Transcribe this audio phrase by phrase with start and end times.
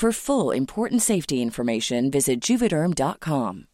[0.00, 3.66] For full important safety information, visit juvederm.com.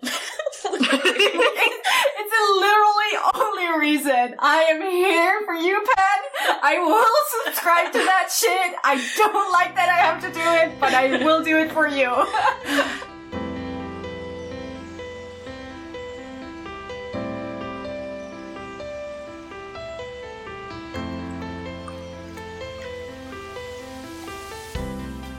[0.00, 0.24] it's
[2.60, 6.20] literally only reason I am here for you, Pen.
[6.62, 7.04] I will
[7.46, 8.76] subscribe to that shit.
[8.84, 11.88] I don't like that I have to do it, but I will do it for
[11.88, 12.14] you.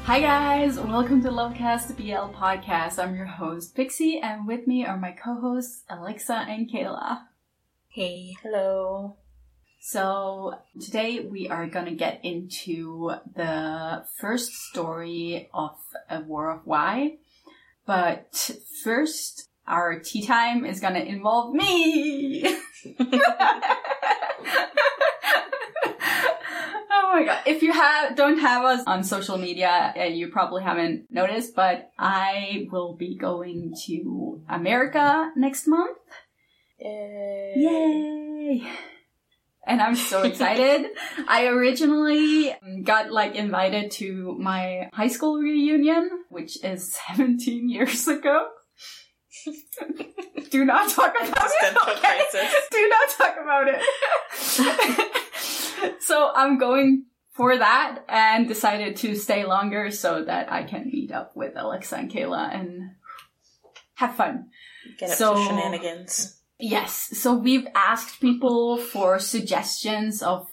[0.05, 3.03] Hi guys, welcome to Lovecast BL podcast.
[3.03, 7.23] I'm your host Pixie, and with me are my co-hosts Alexa and Kayla.
[7.89, 9.15] Hey, hello.
[9.79, 15.75] So today we are gonna get into the first story of
[16.07, 17.17] A War of Y,
[17.87, 18.51] but
[18.83, 22.45] first our tea time is gonna involve me.
[27.15, 27.43] Oh my god!
[27.45, 31.89] If you have don't have us on social media, uh, you probably haven't noticed, but
[31.97, 35.97] I will be going to America next month.
[36.77, 37.53] Yay.
[37.55, 38.67] Yay!
[39.65, 40.87] And I'm so excited.
[41.29, 42.53] I originally
[42.83, 48.49] got like invited to my high school reunion, which is 17 years ago.
[50.51, 51.77] Do not talk about it.
[51.87, 52.49] Okay?
[52.71, 55.21] Do not talk about it.
[55.99, 61.11] so I'm going for that and decided to stay longer so that I can meet
[61.11, 62.91] up with Alexa and Kayla and
[63.95, 64.49] have fun.
[64.97, 66.41] Get up So- to shenanigans.
[66.57, 67.09] Yes.
[67.17, 70.47] So we've asked people for suggestions of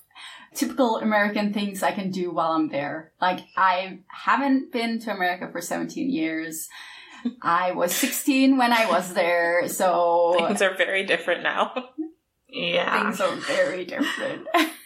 [0.52, 3.12] typical American things I can do while I'm there.
[3.20, 6.68] Like I haven't been to America for 17 years.
[7.40, 11.72] I was 16 when I was there, so Things are very different now.
[12.54, 13.04] Yeah.
[13.04, 14.46] things are very different.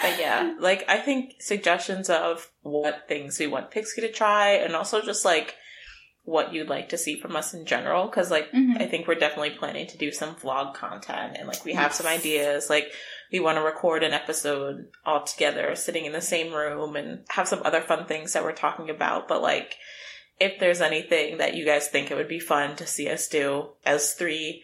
[0.00, 4.74] But yeah, like I think suggestions of what things we want Pixie to try, and
[4.76, 5.54] also just like
[6.24, 8.06] what you'd like to see from us in general.
[8.06, 8.80] Because like Mhm.
[8.80, 12.06] I think we're definitely planning to do some vlog content, and like we have some
[12.06, 12.68] ideas.
[12.70, 12.92] Like
[13.32, 17.48] we want to record an episode all together, sitting in the same room, and have
[17.48, 19.26] some other fun things that we're talking about.
[19.26, 19.76] But like,
[20.38, 23.70] if there's anything that you guys think it would be fun to see us do
[23.84, 24.62] as three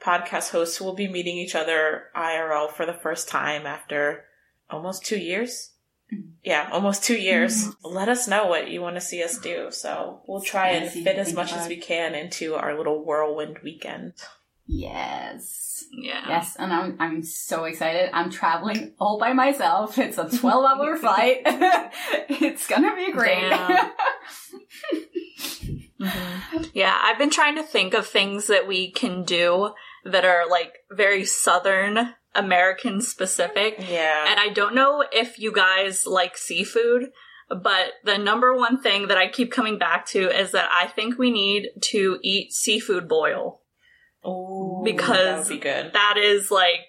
[0.00, 4.24] podcast hosts who will be meeting each other IRL for the first time after
[4.70, 5.70] almost two years.
[6.12, 6.30] Mm-hmm.
[6.42, 7.66] Yeah, almost two years.
[7.66, 7.88] Mm-hmm.
[7.94, 9.68] Let us know what you want to see us do.
[9.70, 13.58] So we'll try and fit as much about as we can into our little whirlwind
[13.62, 14.14] weekend.
[14.66, 15.66] yes.
[15.92, 16.24] Yeah.
[16.28, 18.10] Yes, and I'm I'm so excited.
[18.12, 19.98] I'm traveling all by myself.
[19.98, 21.38] It's a 12 hour flight.
[22.28, 23.50] it's gonna be great.
[23.50, 23.90] Damn.
[26.00, 26.62] Mm-hmm.
[26.72, 29.74] Yeah, I've been trying to think of things that we can do
[30.04, 33.76] that are like very Southern American specific.
[33.78, 34.26] Yeah.
[34.28, 37.10] And I don't know if you guys like seafood,
[37.48, 41.18] but the number one thing that I keep coming back to is that I think
[41.18, 43.60] we need to eat seafood boil.
[44.26, 45.92] Ooh, because that would be good.
[45.94, 46.80] That is like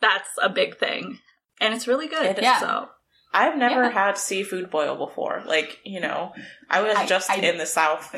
[0.00, 1.18] that's a big thing.
[1.60, 2.26] And it's really good.
[2.26, 2.42] It.
[2.42, 2.58] Yeah.
[2.60, 2.88] So
[3.32, 3.90] I've never Yeah.
[3.90, 5.42] had seafood boil before.
[5.46, 6.32] Like, you know,
[6.68, 8.14] I was I- just I in the south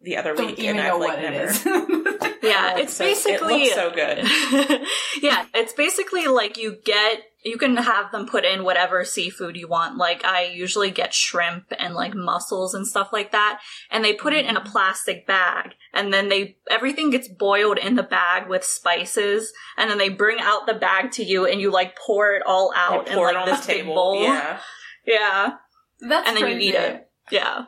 [0.00, 1.64] the other week and I've like what it never is.
[2.42, 4.86] yeah, it's so- basically it looks so good.
[5.22, 9.66] yeah, it's basically like you get you can have them put in whatever seafood you
[9.66, 9.96] want.
[9.96, 13.60] Like I usually get shrimp and like mussels and stuff like that,
[13.90, 14.70] and they put it in a mm-hmm.
[14.70, 19.98] plastic bag, and then they everything gets boiled in the bag with spices, and then
[19.98, 23.18] they bring out the bag to you, and you like pour it all out in
[23.18, 23.94] like this the big table.
[23.94, 24.22] bowl.
[24.22, 24.58] Yeah.
[25.06, 25.52] yeah,
[26.00, 27.08] That's And then you eat it.
[27.30, 27.66] yeah.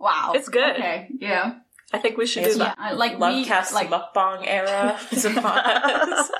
[0.00, 0.76] Wow, It's good.
[0.76, 1.54] Okay, yeah,
[1.92, 2.76] I think we should do that.
[2.78, 6.30] I- Like we, Lovecast like mukbang era is upon us.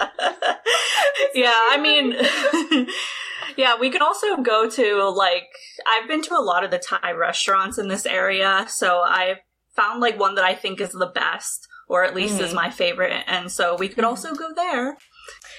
[1.35, 2.15] yeah, I mean,
[3.57, 5.49] yeah, we can also go to like
[5.87, 9.37] I've been to a lot of the Thai restaurants in this area, so I
[9.75, 13.25] found like one that I think is the best, or at least is my favorite,
[13.27, 14.97] and so we could also go there.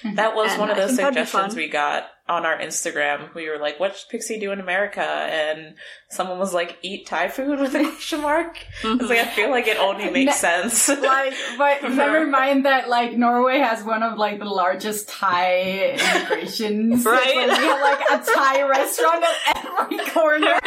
[0.16, 3.34] That was one of think suggestions we got on our Instagram.
[3.34, 5.74] We were like, "What should Pixie do in America?" And
[6.10, 8.56] someone was like, "Eat Thai food?" with a question mark.
[8.84, 10.88] I was like, I feel like it only makes sense.
[10.88, 17.04] like, but never mind that like Norway has one of like the largest Thai immigrations.
[17.04, 17.48] Right?
[17.48, 20.58] Like, we have like a Thai restaurant at every corner.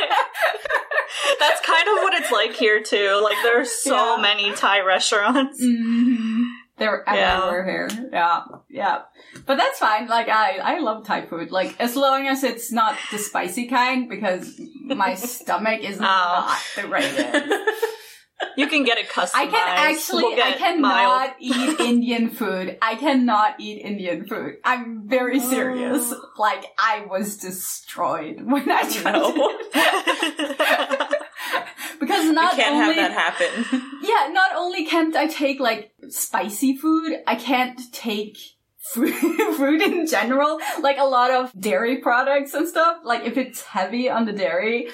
[1.40, 3.20] That's kind of what it's like here too.
[3.24, 4.22] Like there are so Yeah.
[4.22, 5.60] many Thai restaurants.
[5.62, 6.44] hmm
[6.78, 7.38] They're Yeah.
[7.38, 8.10] everywhere here.
[8.12, 9.02] Yeah, yeah.
[9.46, 10.08] But that's fine.
[10.08, 11.52] Like I, I love Thai food.
[11.52, 16.02] Like as long as it's not the spicy kind, because my stomach is oh.
[16.02, 17.70] not the right.
[18.58, 19.32] You can get it customized.
[19.36, 21.32] I can actually, We'll I cannot mild.
[21.40, 22.78] eat Indian food.
[22.82, 24.56] I cannot eat Indian food.
[24.66, 25.50] I'm very oh.
[25.50, 26.14] serious.
[26.38, 29.34] Like I was destroyed when I tried No.
[29.74, 31.03] it.
[32.06, 33.82] Because we not can't only have that happen.
[34.02, 38.38] yeah, not only can't I take like spicy food, I can't take
[38.80, 39.14] fruit,
[39.58, 40.60] fruit in general.
[40.82, 42.98] Like a lot of dairy products and stuff.
[43.04, 44.90] Like if it's heavy on the dairy,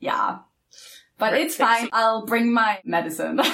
[0.00, 0.38] yeah.
[1.16, 1.84] But Right, it's fine.
[1.84, 1.90] it.
[1.92, 3.36] I'll bring my medicine.
[3.36, 3.44] your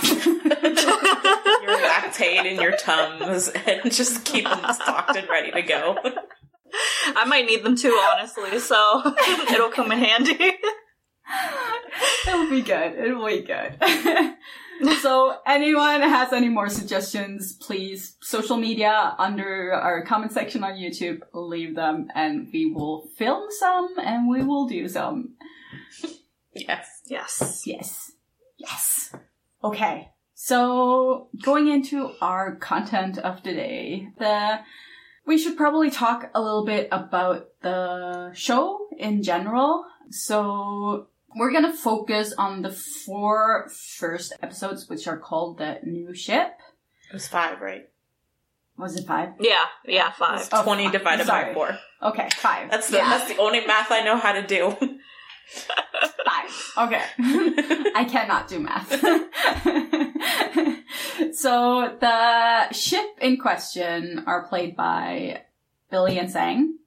[1.79, 5.97] Lactaid in your tums and just keep them stocked and ready to go.
[7.17, 8.59] I might need them too, honestly.
[8.61, 9.03] So
[9.53, 10.57] it'll come in handy.
[12.27, 12.99] It'll be good.
[12.99, 13.77] It'll be good.
[15.01, 21.21] so, anyone has any more suggestions, please, social media under our comment section on YouTube,
[21.33, 25.35] leave them and we will film some and we will do some.
[26.53, 27.03] Yes.
[27.07, 27.63] Yes.
[27.67, 28.13] Yes.
[28.59, 29.15] Yes.
[29.63, 30.11] Okay.
[30.35, 34.61] So, going into our content of today, the
[35.27, 39.85] we should probably talk a little bit about the show in general.
[40.11, 43.69] So, we're gonna focus on the four
[43.99, 46.59] first episodes, which are called the new ship.
[47.11, 47.89] It was five, right?
[48.77, 49.31] Was it five?
[49.41, 49.65] Yeah.
[49.85, 50.11] Yeah.
[50.13, 50.49] Five.
[50.53, 51.47] Oh, 20 divided Sorry.
[51.47, 51.79] by four.
[52.03, 52.71] Okay, five.
[52.71, 54.71] That's the Yeah, that's the only math I know how to do.
[56.25, 56.73] five.
[56.79, 57.03] Okay.
[57.95, 58.89] I cannot do math.
[61.35, 65.43] so the ship in question are played by
[65.91, 66.79] Billy and Seng,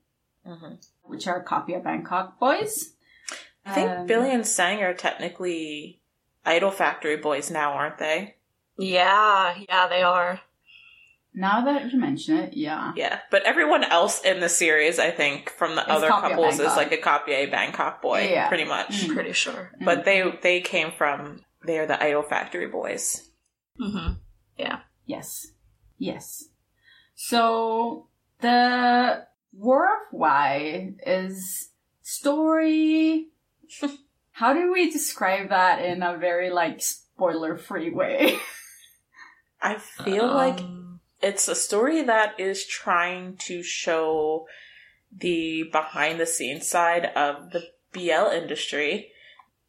[0.47, 0.83] Mhm.
[1.03, 2.92] which are Copy A Bangkok boys.
[3.65, 6.01] I think Um, Billy and Seng are technically
[6.45, 8.35] Idol Factory boys now, aren't they?
[8.77, 9.55] Yeah.
[9.69, 9.87] Yeah.
[9.87, 10.41] They are.
[11.35, 12.91] Now that you mention it, yeah.
[12.95, 16.59] Yeah, but everyone else in the series, I think, from the Is other Copy couples,
[16.59, 18.49] is like a Copy a Bangkok boy, Yeah.
[18.49, 19.05] pretty much.
[19.07, 19.13] Mm.
[19.15, 19.71] Pretty sure.
[19.83, 23.29] But they they came from they are the Idol Factory boys.
[23.81, 24.13] Mm-hmm.
[24.59, 24.79] Yeah.
[25.07, 25.47] Yes.
[25.97, 26.49] Yes.
[27.15, 28.09] So
[28.41, 31.69] the War of Y is
[32.03, 33.29] story.
[34.31, 38.37] How do we describe that in a very like spoiler free way?
[39.61, 44.47] I feel like Um, it's a story that is trying to show
[45.15, 47.63] the behind the scenes side of the
[47.93, 49.11] BL industry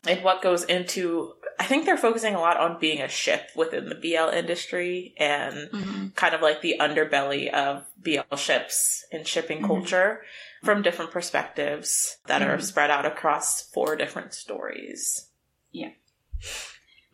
[0.06, 3.88] and what goes into I think they're focusing a lot on being a ship within
[3.88, 6.14] the BL industry and mhm.
[6.16, 9.66] kind of like the underbelly of BL ships and shipping Mhm.
[9.66, 10.23] culture
[10.64, 12.62] from different perspectives that are Mhm.
[12.62, 15.30] spread out across four different stories.
[15.71, 15.90] Yeah.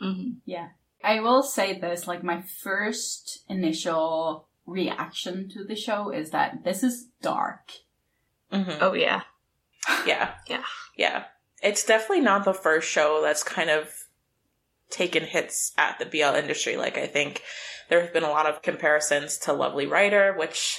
[0.01, 0.37] Mhm.
[0.45, 0.71] Yeah.
[1.03, 6.83] I will say this, like my first initial reaction to the show is that this
[6.83, 7.71] is dark.
[8.53, 9.23] hmm Oh yeah.
[10.07, 10.35] Yeah.
[10.49, 10.65] Yeah.
[10.97, 11.25] Yeah.
[11.63, 14.09] It's definitely not the first show that's kind of
[14.91, 16.77] taken hits at the BL industry.
[16.77, 17.43] Like, I think
[17.89, 20.79] there have been a lot of comparisons to Lovely Writer, which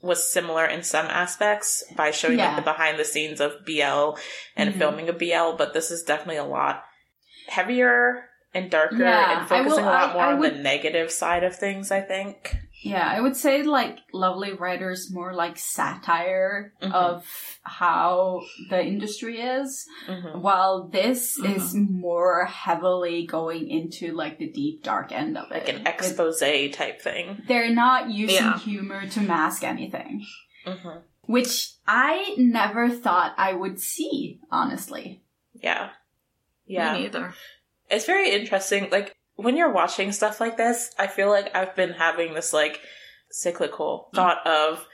[0.00, 2.48] was similar in some aspects by showing Yeah.
[2.48, 4.16] like the behind the scenes of BL
[4.56, 4.78] and Mhm.
[4.78, 6.84] filming a BL, but this is definitely a lot
[7.48, 10.58] heavier and darker Yeah, and focusing will- a lot I- more I on would- the
[10.58, 12.56] negative side of things, I think.
[12.82, 16.92] Yeah, I would say like Lovely Writers more like satire Mhm.
[16.92, 17.26] of
[17.62, 20.40] how the industry is, Mhm.
[20.40, 25.54] while this is more heavily going into like the deep dark end of it.
[25.54, 27.42] Like an With- expose type thing.
[27.46, 28.58] They're not using Yeah.
[28.58, 30.24] humor to mask anything,
[30.64, 35.22] hmm which I never thought I would see, honestly.
[35.54, 35.90] Yeah.
[36.66, 36.94] Yeah.
[36.94, 37.34] Me neither.
[37.88, 38.88] It's very interesting.
[38.90, 42.80] Like when you're watching stuff like this, I feel like I've been having this like
[43.30, 44.16] cyclical mm.
[44.16, 44.86] thought of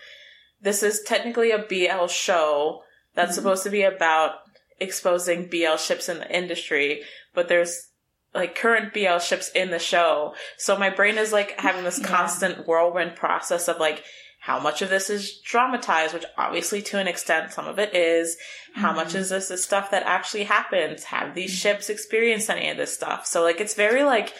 [0.60, 2.82] this is technically a BL show
[3.14, 3.34] that's mm-hmm.
[3.36, 4.36] supposed to be about
[4.78, 7.02] exposing BL ships in the industry,
[7.34, 7.88] but there's
[8.34, 10.34] like current BL ships in the show.
[10.58, 12.06] So my brain is like having this Yeah.
[12.06, 14.04] constant whirlwind process of like
[14.46, 18.36] how much of this is dramatized, which obviously to an extent some of it is.
[18.74, 19.18] How much mm-hmm.
[19.18, 21.02] is this is stuff that actually happens?
[21.02, 21.56] Have these mm-hmm.
[21.56, 23.26] ships experienced any of this stuff?
[23.26, 24.32] So like it's very like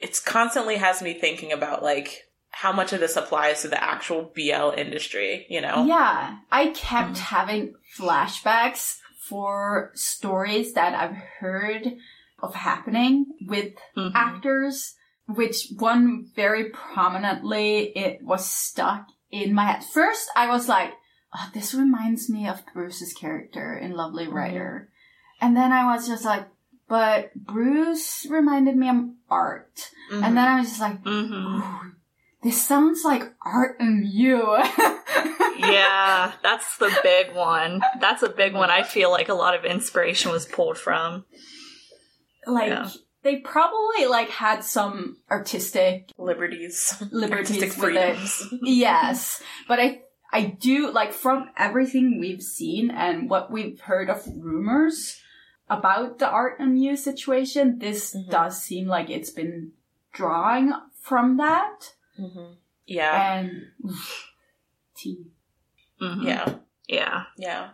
[0.00, 4.32] it's constantly has me thinking about like how much of this applies to the actual
[4.34, 5.84] BL industry, you know?
[5.86, 7.36] Yeah, I kept mm-hmm.
[7.36, 11.86] having flashbacks for stories that I've heard
[12.42, 14.10] of happening with Mhm.
[14.12, 19.84] actors, which one very prominently it was stuck in my head.
[19.84, 20.92] First, I was like,
[21.34, 24.90] oh, this reminds me of Bruce's character in Lovely Writer.
[25.40, 26.46] And then I was just like,
[26.88, 28.96] but Bruce reminded me of
[29.28, 29.90] Art.
[30.12, 30.22] Mhm.
[30.24, 31.60] And then I was just like, hmm
[32.42, 34.58] this sounds like Art and you.
[35.58, 37.82] Yeah, that's the big one.
[38.00, 38.68] That's a big one.
[38.70, 41.24] I feel like a lot of inspiration was pulled from.
[42.46, 42.88] like Yeah.
[43.22, 48.16] They probably like had some artistic liberties, Liberties artistic with it.
[48.16, 48.54] freedoms.
[48.62, 50.00] yes but i
[50.32, 55.20] i do like from everything we've seen and what we've heard of rumors
[55.70, 58.30] about the art and muse situation this Mhm.
[58.30, 59.72] does seem like it's been
[60.12, 62.56] drawing from that Mhm.
[62.86, 63.50] Yeah, and
[63.84, 64.32] oof,
[64.96, 65.26] tea
[66.00, 66.24] Mhm.
[66.24, 66.54] yeah,
[66.88, 67.22] Yeah.
[67.38, 67.70] yeah.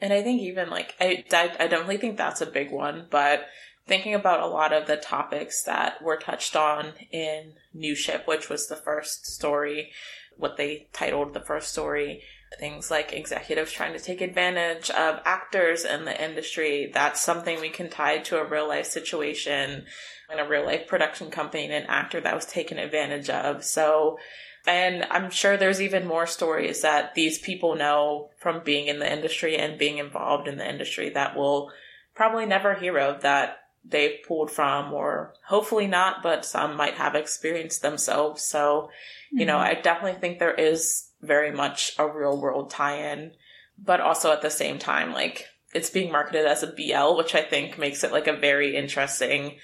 [0.00, 3.08] And I think even like I, I, I definitely think that's a big one.
[3.10, 3.46] But
[3.88, 8.48] thinking about a lot of the topics that were touched on in New Ship, which
[8.48, 9.90] was the first story,
[10.36, 12.22] what they titled the first story,
[12.58, 16.90] things like executives trying to take advantage of actors in the industry.
[16.92, 19.84] That's something we can tie to a real life situation
[20.30, 23.64] in a real life production company and an actor that was taken advantage of.
[23.64, 24.18] So,
[24.66, 29.10] and I'm sure there's even more stories that these people know from being in the
[29.10, 31.70] industry and being involved in the industry that we'll
[32.14, 37.14] probably never hear of that they've pulled from or hopefully not, but some might have
[37.14, 38.42] experienced themselves.
[38.42, 38.90] So,
[39.32, 43.32] you know, I definitely think there is very much a real world tie in,
[43.78, 47.42] but also at the same time, like it's being marketed as a BL, which I
[47.42, 49.58] think makes it like a very interesting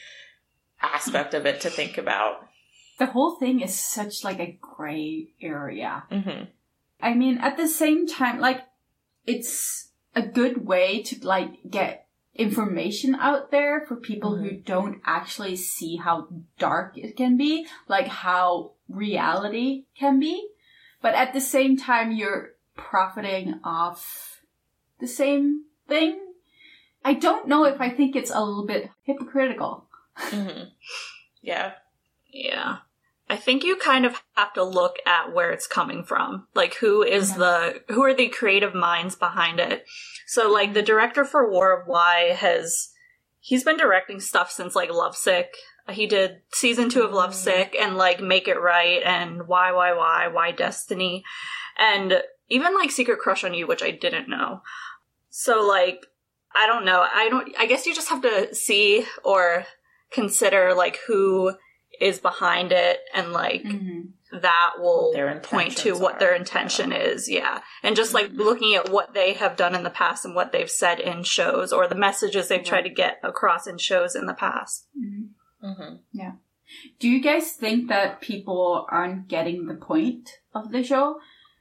[0.82, 2.48] aspect of it to think about.
[2.98, 6.44] the whole thing is such like a gray area hmm
[7.00, 8.62] I mean, at the same time, like,
[9.26, 12.03] it's a good way to, like, get
[12.34, 18.08] information out there for people who don't actually see how dark it can be, like
[18.08, 20.48] how reality can be.
[21.00, 24.40] But at the same time, you're profiting off
[25.00, 26.18] the same thing.
[27.04, 29.86] I don't know if I think it's a little bit hypocritical.
[30.16, 30.64] hmm
[31.42, 31.72] Yeah.
[32.30, 32.78] Yeah.
[33.28, 36.46] I think you kind of have to look at where it's coming from.
[36.54, 39.86] Like who is the who are the creative minds behind it?
[40.26, 42.90] So like the director for War of Y has
[43.40, 45.54] he's been directing stuff since like Lovesick.
[45.90, 47.82] He did season 2 of Lovesick mm.
[47.82, 51.24] and like Make It Right and Why Why Why Y Destiny
[51.78, 54.60] and even like Secret Crush on You which I didn't know.
[55.30, 56.06] So like
[56.54, 57.06] I don't know.
[57.12, 59.64] I don't I guess you just have to see or
[60.12, 61.54] consider like who
[62.00, 64.38] is behind it and like mm-hmm.
[64.40, 67.60] that will point to intentions what their are, intention is yeah.
[67.82, 68.40] And just like mm-hmm.
[68.40, 71.72] looking at what they have done in the past and what they've said in shows
[71.72, 74.86] or the messages they've tried to get across in shows in the past.
[74.98, 75.24] Hmm
[76.98, 81.20] Do you guys think that people aren't getting the point of the show?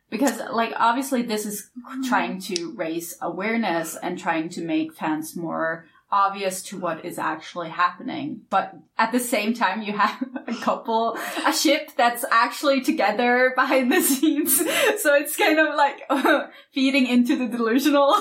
[0.10, 2.04] Because, like, obviously, this is mm-hmm.
[2.08, 7.70] trying to raise awareness and trying to make fans more obvious to what is actually
[7.70, 8.42] happening.
[8.52, 13.92] But at the same time, you have a couple, a ship that's actually together behind
[13.92, 14.56] the scenes.
[15.02, 16.04] So it's kind of like
[16.72, 18.14] feeding into the delusional.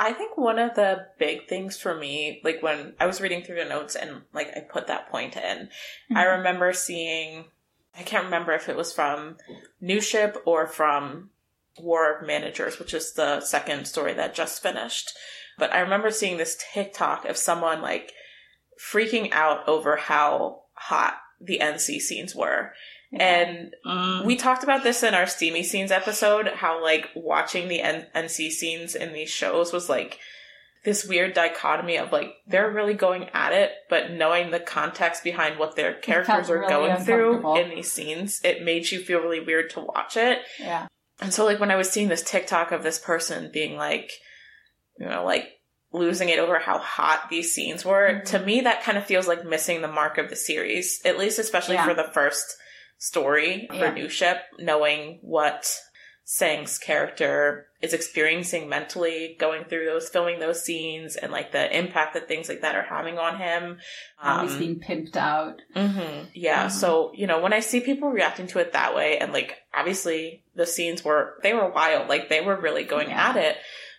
[0.00, 3.56] I think one of the big things for me, like when I was reading through
[3.56, 5.68] the notes and like I put that point in,
[6.10, 6.38] I mm-hmm.
[6.38, 7.44] remember seeing,
[7.96, 9.36] I can't remember if it was from
[9.80, 11.30] New Ship or from
[11.80, 15.12] War of Managers, which is the second story that just finished.
[15.58, 18.12] But I remember seeing this TikTok of someone like
[18.92, 22.72] freaking out over how hot the NC scenes were.
[23.18, 24.24] And Mm.
[24.24, 28.50] we talked about this in our steamy scenes episode how like watching the N- nc
[28.50, 30.18] scenes in these shows was like
[30.84, 35.58] this weird dichotomy of like they're really going at it but knowing the context behind
[35.58, 39.40] what their characters are really going through in these scenes it made you feel really
[39.40, 40.86] weird to watch it Yeah.
[41.20, 44.10] And so like when i was seeing this tiktok of this person being like
[44.98, 45.48] you know like
[45.92, 48.24] losing it over how hot these scenes were Mhm.
[48.26, 51.38] to me that kind of feels like missing the mark of the series at least
[51.38, 51.86] especially Yeah.
[51.86, 52.56] for the first
[52.98, 53.90] story for Yeah.
[53.92, 55.80] new ship knowing what
[56.24, 62.14] Seng's character is experiencing mentally going through those filming those scenes and like the impact
[62.14, 63.78] that things like that are having on him
[64.16, 65.62] How he's Um, being pimped out.
[65.74, 66.66] hmm Yeah.
[66.66, 66.70] Mhm.
[66.72, 70.42] So, you know, when I see people reacting to it that way, and like, obviously
[70.56, 72.08] the scenes were, they were wild.
[72.08, 73.28] Like, they were really going Yeah.
[73.30, 73.56] at it.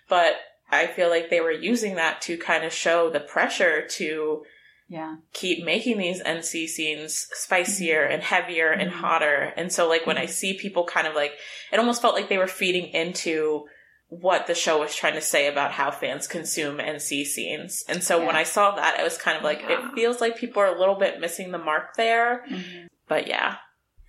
[0.10, 0.36] But
[0.72, 4.44] I feel like they were using that to kind of show the pressure to
[4.91, 5.17] Yeah.
[5.34, 8.96] keep making these NC scenes spicier and heavier and Mhm.
[8.96, 9.53] hotter.
[9.55, 11.34] And so, like, when I see people kind of like,
[11.72, 13.67] it almost felt like they were feeding into
[14.08, 17.84] what the show was trying to say about how fans consume NC scenes.
[17.88, 19.89] And so when I saw that, I was kind of like, Yeah.
[19.89, 22.43] it feels like people are a little bit missing the mark there.
[22.50, 22.88] Mhm.
[23.08, 23.58] But yeah,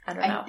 [0.07, 0.47] I don't I- know.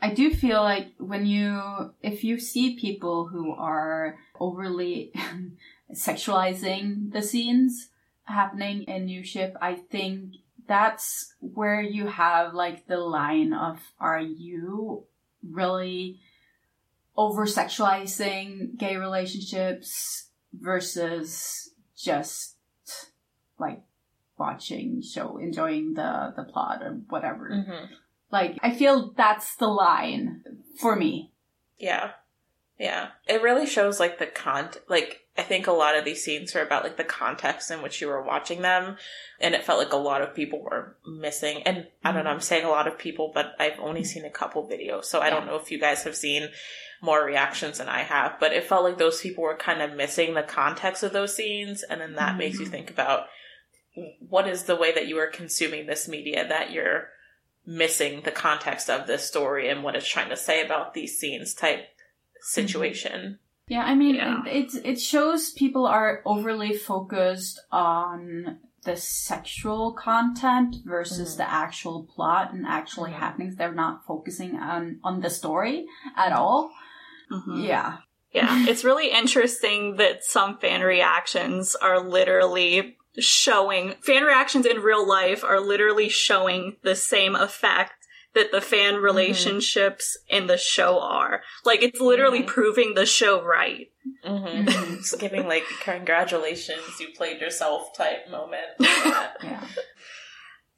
[0.00, 5.12] I do feel like when you, if you see people who are overly
[5.92, 7.90] sexualizing the scenes
[8.24, 10.34] happening in New Ship, I think
[10.66, 15.04] that's where you have like the line of are you
[15.42, 16.20] really
[17.16, 22.56] over sexualizing gay relationships versus just
[23.58, 23.82] like
[24.38, 27.94] watching show enjoying the the plot or whatever hmm
[28.34, 30.42] like I feel that's the line
[30.80, 31.32] for me.
[31.78, 32.10] Yeah.
[32.78, 33.10] Yeah.
[33.28, 36.62] It really shows like the con like I think a lot of these scenes are
[36.62, 38.96] about like the context in which you were watching them
[39.40, 42.40] and it felt like a lot of people were missing and I don't know, I'm
[42.40, 45.46] saying a lot of people, but I've only seen a couple videos, so I don't
[45.46, 46.48] know if you guys have seen
[47.00, 50.34] more reactions than I have, but it felt like those people were kind of missing
[50.34, 52.70] the context of those scenes and then that makes you Mhm.
[52.70, 53.28] think about
[54.28, 57.10] what is the way that you are consuming this media that you're
[57.66, 61.54] missing the context of this story and what it's trying to say about these scenes
[61.54, 61.88] type
[62.44, 63.38] situation.
[63.68, 64.44] Yeah, I mean Yeah.
[64.46, 71.36] it it shows people are overly focused on the sexual content versus Mhm.
[71.38, 73.18] the actual plot and actually Mhm.
[73.18, 73.56] happenings.
[73.56, 76.70] They're not focusing on on the story at all.
[77.32, 77.66] Mhm.
[77.66, 77.98] Yeah.
[78.32, 85.06] Yeah, it's really interesting that some fan reactions are literally showing fan reactions in real
[85.06, 87.94] life are literally showing the same effect
[88.34, 91.42] that the fan relationships in the show are.
[91.64, 92.46] Like it's literally Mhm.
[92.48, 93.88] proving the show right.
[94.26, 94.68] Mm-hmm.
[94.68, 94.96] Mhm.
[94.98, 98.66] Just giving like congratulations, you played yourself type moment.
[98.78, 99.36] like that.
[99.42, 99.64] Yeah.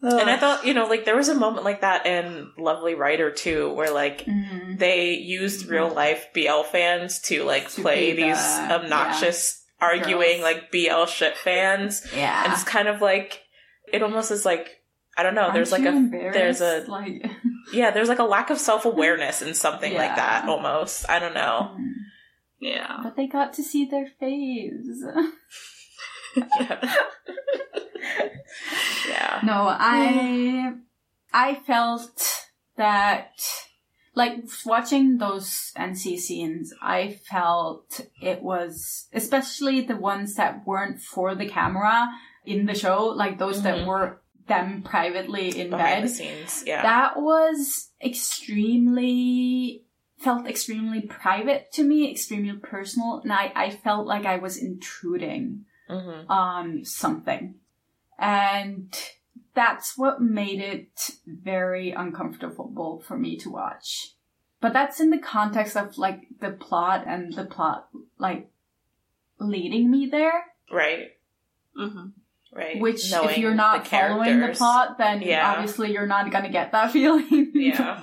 [0.03, 3.31] and I thought, you know, like there was a moment like that in Lovely Writer
[3.31, 4.79] too, where like Mhm.
[4.79, 8.39] they used real life BL fans to like To play the- these
[8.71, 10.43] obnoxious arguing girls.
[10.43, 12.07] like BL ship fans.
[12.15, 12.45] Yeah.
[12.45, 13.43] and it's kind of like
[13.93, 14.76] it almost is like
[15.17, 15.51] I don't know.
[15.53, 17.25] there's Aren't like a there's a like
[17.73, 17.91] yeah.
[17.91, 21.09] There's like a lack of self awareness in something like that almost.
[21.09, 21.71] I don't know.
[21.79, 21.93] Mhm.
[22.61, 22.99] yeah.
[23.03, 25.03] But they got to see their face.
[26.37, 26.95] Yeah.
[29.09, 29.41] yeah.
[29.43, 30.75] No, I
[31.33, 33.33] I felt that
[34.15, 41.35] like watching those NC scenes, I felt it was especially the ones that weren't for
[41.35, 42.09] the camera
[42.45, 43.63] in the show, like those Mhm.
[43.65, 46.17] that were them privately in Behind the bed.
[46.17, 46.63] scenes.
[46.67, 46.83] Yeah.
[46.83, 49.83] That was extremely
[50.19, 55.65] felt extremely private to me, extremely personal, and I, I felt like I was intruding
[55.89, 57.57] hmm on something.
[58.19, 58.99] And
[59.55, 64.15] that's what made it very uncomfortable for me to watch.
[64.61, 68.51] But that's in the context of like the plot and the plot like
[69.39, 70.45] leading me there.
[70.73, 71.11] Right.
[71.77, 72.07] hmm
[72.57, 72.81] Right.
[72.81, 75.53] Which if you're not the following the plot, then Yeah.
[75.53, 77.53] obviously you're not gonna get that feeling.
[77.55, 78.03] Yeah.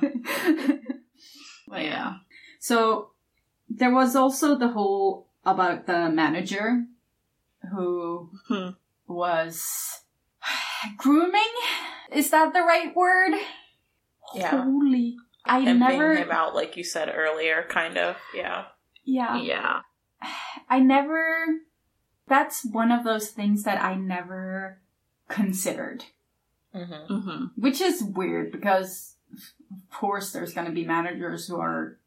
[1.72, 2.14] yeah.
[2.60, 3.12] So
[3.70, 6.86] there was also the whole about the manager
[7.72, 8.70] who Hmm.
[9.08, 10.02] was
[10.98, 11.42] grooming.
[12.12, 13.34] Is that the right word?
[14.36, 14.64] Yeah.
[14.64, 15.18] Holy.
[15.46, 16.16] I Emptying never.
[16.16, 18.16] him out, like you said earlier, kind of.
[18.36, 18.66] Yeah.
[19.04, 19.38] Yeah.
[19.42, 19.80] Yeah.
[20.70, 21.46] I never.
[22.28, 24.80] That's one of those things that I never
[25.28, 26.06] considered.
[26.74, 31.98] hmm hmm Which is weird because, of course, there's going to be managers who are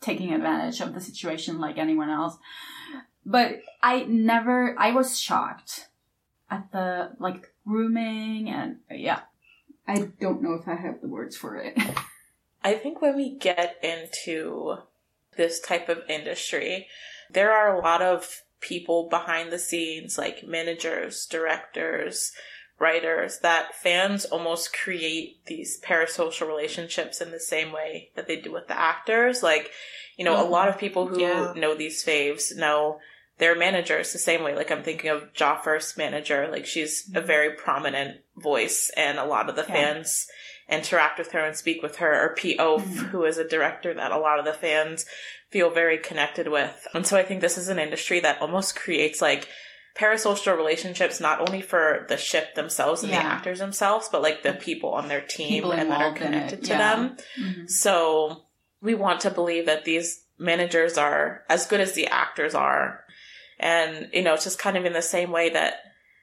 [0.00, 2.36] taking advantage of the situation like anyone else.
[3.24, 5.88] But I never, I was shocked
[6.50, 9.20] at the, like, grooming and, yeah.
[9.88, 11.76] I don't know if I have the words for it.
[12.64, 14.78] I think when we get into
[15.36, 16.86] this type of industry,
[17.30, 22.32] there are a lot of people behind the scenes, like managers, directors,
[22.78, 28.52] writers, that fans almost create these parasocial relationships in the same way that they do
[28.52, 29.42] with the actors.
[29.42, 29.70] Like,
[30.16, 30.46] you know, mm-hmm.
[30.46, 31.52] a lot of people who yeah.
[31.56, 32.98] know these faves know
[33.38, 34.54] their managers the same way.
[34.54, 36.48] Like I'm thinking of Joffr's manager.
[36.50, 37.26] Like she's a mm-hmm.
[37.26, 39.74] very prominent voice and a lot of the yeah.
[39.74, 40.26] fans
[40.68, 43.06] interact with her and speak with her or Pete Oaf, mm-hmm.
[43.06, 45.06] who is a director that a lot of the fans
[45.50, 46.86] feel very connected with.
[46.92, 49.48] And so I think this is an industry that almost creates like
[49.96, 53.22] parasocial relationships not only for the ship themselves and yeah.
[53.22, 56.70] the actors themselves, but like the people on their team and that are connected to
[56.70, 56.78] yeah.
[56.78, 57.16] them.
[57.40, 57.66] Mm-hmm.
[57.68, 58.42] So
[58.82, 63.04] we want to believe that these managers are as good as the actors are.
[63.58, 65.76] And, you know, it's just kind of in the same way that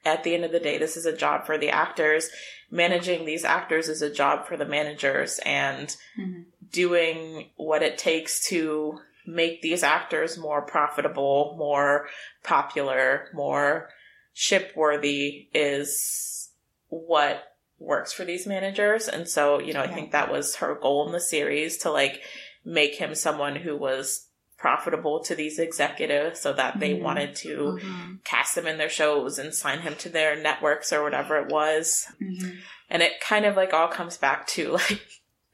[0.04, 2.30] at the end of the day, this is a job for the actors.
[2.70, 5.88] Managing these actors is a job for the managers and
[6.18, 6.42] mm-hmm.
[6.72, 12.08] doing what it takes to make these actors more profitable, more
[12.42, 13.88] popular, more
[14.34, 16.50] ship worthy is
[16.88, 17.44] what
[17.78, 19.08] works for these managers.
[19.08, 22.20] And so, you know, I think that was her goal in the series to like
[22.64, 24.26] make him someone who was
[24.64, 27.04] profitable to these executives so that they mm-hmm.
[27.04, 28.14] wanted to mm-hmm.
[28.24, 32.06] cast him in their shows and sign him to their networks or whatever it was.
[32.18, 32.48] Mm-hmm.
[32.88, 35.02] And it kind of like all comes back to like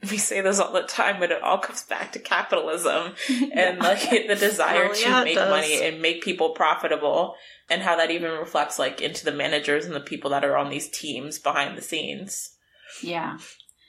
[0.09, 3.15] we say this all the time, but it all comes back to capitalism
[3.53, 7.35] and like the desire well, yeah, to make money and make people profitable
[7.69, 10.69] and how that even reflects like into the managers and the people that are on
[10.69, 12.55] these teams behind the scenes.
[13.03, 13.39] Yeah.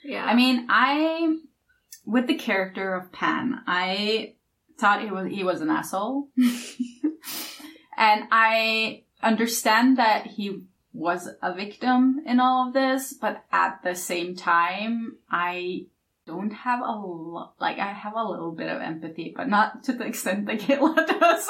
[0.03, 0.25] Yeah.
[0.25, 1.37] I mean, I
[2.05, 4.33] with the character of Pan, I
[4.83, 6.27] thought he was he was an asshole.
[7.97, 13.95] and I understand that he was a victim in all of this, but at the
[13.95, 15.85] same time, I
[16.27, 19.93] don't have a lot, like I have a little bit of empathy, but not to
[19.93, 21.49] the extent that Kayla does.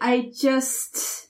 [0.00, 1.28] I just,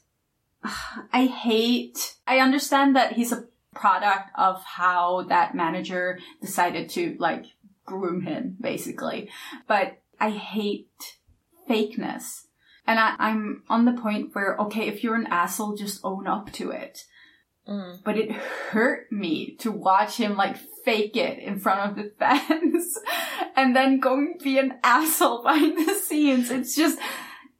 [1.12, 7.46] I hate, I understand that he's a product of how that manager decided to like
[7.84, 9.30] groom him, basically.
[9.66, 10.88] But I hate
[11.68, 12.46] fakeness.
[12.86, 16.52] And I, I'm on the point where, okay, if you're an asshole, just own up
[16.54, 17.04] to it.
[17.68, 18.00] Mm.
[18.04, 22.98] But it hurt me to watch him like fake it in front of the fans
[23.54, 26.50] and then going be an asshole behind the scenes.
[26.50, 26.98] It's just,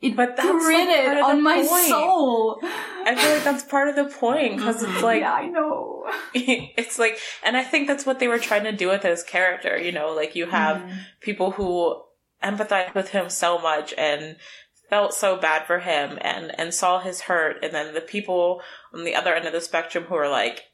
[0.03, 1.87] it but that's gritted like on my point.
[1.87, 2.59] soul.
[2.62, 6.11] I feel like that's part of the point because it's like, yeah, I know.
[6.35, 9.79] It's like, and I think that's what they were trying to do with his character.
[9.79, 10.99] You know, like you have mm.
[11.21, 12.03] people who
[12.43, 14.37] empathize with him so much and
[14.91, 18.61] felt so bad for him and and saw his hurt and then the people
[18.93, 20.65] on the other end of the spectrum who are like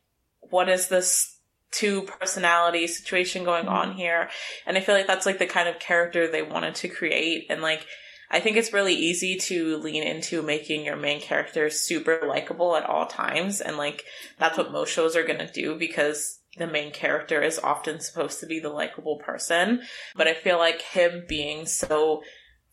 [0.40, 1.36] what is this
[1.70, 3.74] two personality situation going mm-hmm.
[3.74, 4.28] on here
[4.66, 7.62] and i feel like that's like the kind of character they wanted to create and
[7.62, 7.86] like
[8.30, 12.84] i think it's really easy to lean into making your main character super likable at
[12.84, 14.04] all times and like
[14.38, 18.40] that's what most shows are going to do because the main character is often supposed
[18.40, 19.80] to be the likable person
[20.16, 22.22] but i feel like him being so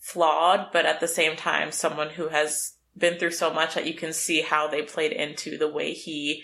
[0.06, 3.94] flawed, but at the same time, someone who has been through so much that you
[3.96, 6.44] can see how they played into the way he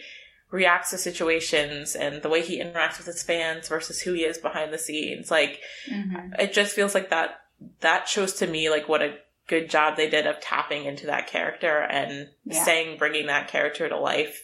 [0.49, 4.39] reacts to situations and the way he interacts with his fans versus who he is
[4.39, 5.29] behind the scenes.
[5.29, 6.33] Like, mm-hmm.
[6.39, 7.40] it just feels like that,
[7.81, 11.27] that shows to me like what a good job they did of tapping into that
[11.27, 12.63] character and yeah.
[12.63, 14.43] saying, bringing that character to life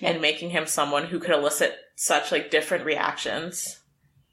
[0.00, 0.10] yeah.
[0.10, 3.80] and making him someone who could elicit such like different reactions.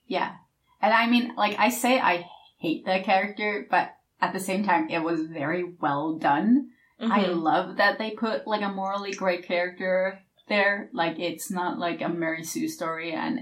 [0.08, 0.34] Yeah.
[0.82, 2.26] And I mean, like I say, I
[2.60, 6.69] hate that character, but at the same time, it was very well done.
[7.02, 7.12] Mm-hmm.
[7.12, 10.89] I love that they put like a morally great character there.
[10.93, 13.39] Like it's not like a Mary Sue story and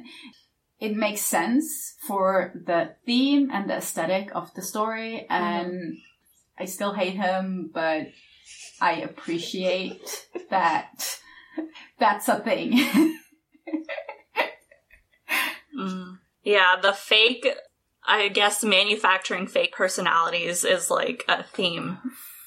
[0.82, 5.92] it makes sense for the theme and the aesthetic of the story and mm-hmm.
[6.58, 8.08] I still hate him, but
[8.82, 11.20] I appreciate that
[12.00, 12.74] that's a thing.
[15.80, 16.18] mm.
[16.44, 17.48] Yeah, the fake
[18.04, 22.00] I guess manufacturing fake personalities is like a theme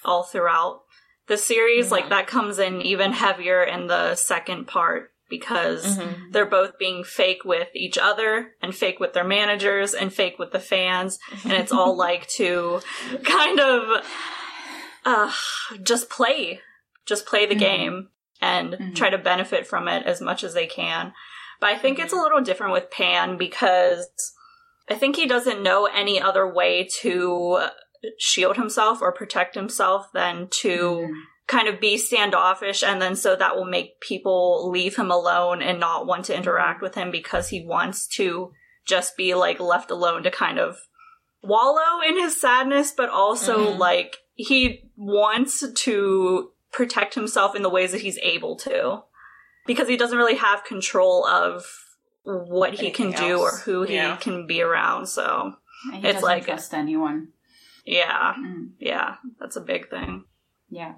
[0.04, 0.82] all throughout
[1.28, 1.86] the series.
[1.86, 1.92] Yeah.
[1.92, 6.30] Like that comes in even heavier in the second part because mm-hmm.
[6.30, 10.52] they're both being fake with each other and fake with their managers and fake with
[10.52, 11.18] the fans.
[11.44, 12.80] And it's all like to
[13.24, 14.04] kind of
[15.04, 15.32] uh,
[15.82, 16.60] just play,
[17.06, 17.60] just play the mm-hmm.
[17.60, 18.08] game
[18.40, 18.92] and mm-hmm.
[18.92, 21.12] try to benefit from it as much as they can.
[21.60, 24.08] But I think it's a little different with Pan because
[24.90, 27.68] I think he doesn't know any other way to
[28.18, 31.12] shield himself or protect himself than to mm.
[31.46, 35.78] Kind of be standoffish and then so that will make people leave him alone and
[35.78, 38.50] not want to interact with him because he wants to
[38.86, 40.76] just be like left alone to kind of
[41.42, 43.78] wallow in his sadness but also Mhm.
[43.78, 49.02] like he wants to protect himself in the ways that he's able to
[49.66, 51.64] because he doesn't really have control of
[52.22, 53.62] what he can Anything do or else.
[53.64, 54.16] who he Yeah.
[54.16, 55.56] can be around so
[55.92, 57.28] He It's like- trust anyone.
[57.84, 58.70] yeah Mm.
[58.78, 60.24] yeah that's a big thing
[60.70, 60.94] Yeah.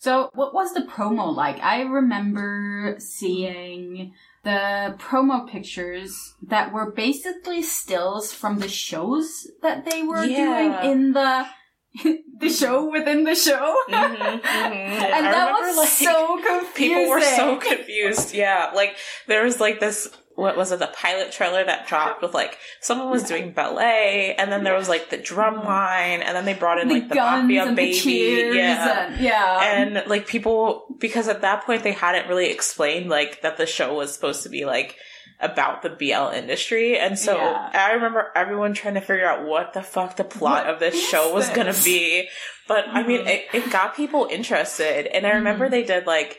[0.00, 1.58] So, what was the promo like?
[1.60, 10.02] I remember seeing the promo pictures that were basically stills from the shows that they
[10.02, 10.80] were Yeah.
[10.82, 11.46] doing in the
[12.38, 13.74] the show within the show.
[13.88, 14.44] Mhm, mhm.
[14.44, 16.74] and I that remember, was like, so confusing.
[16.76, 18.34] People were so confused.
[18.34, 20.08] Yeah, like there was like this.
[20.38, 20.78] What was it?
[20.78, 24.88] The pilot trailer that dropped with like someone was doing ballet, and then there was
[24.88, 28.50] like the drum line, and then they brought in the like the mafia baby.
[28.52, 29.06] the yeah.
[29.08, 29.74] and yeah.
[29.74, 33.94] and like people because at that point they hadn't really explained like that the show
[33.94, 34.94] was supposed to be like
[35.40, 37.70] about the BL industry and so Yeah.
[37.74, 41.00] I remember everyone trying to figure out what the fuck the plot What of this
[41.08, 42.28] show was gonna be
[42.68, 43.26] but I mean Mhm.
[43.28, 45.70] it, it got people interested and I remember Mhm.
[45.70, 46.38] they did like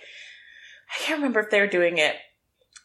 [0.94, 2.16] I can't remember if they were doing it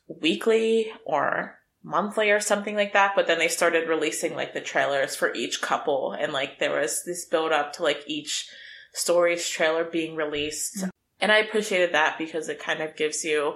[0.09, 5.15] weekly or monthly or something like that but then they started releasing like the trailers
[5.15, 8.49] for each couple and like there was this build up to like each
[8.93, 10.85] story's trailer being released
[11.21, 13.55] and i appreciated that because it kind of gives you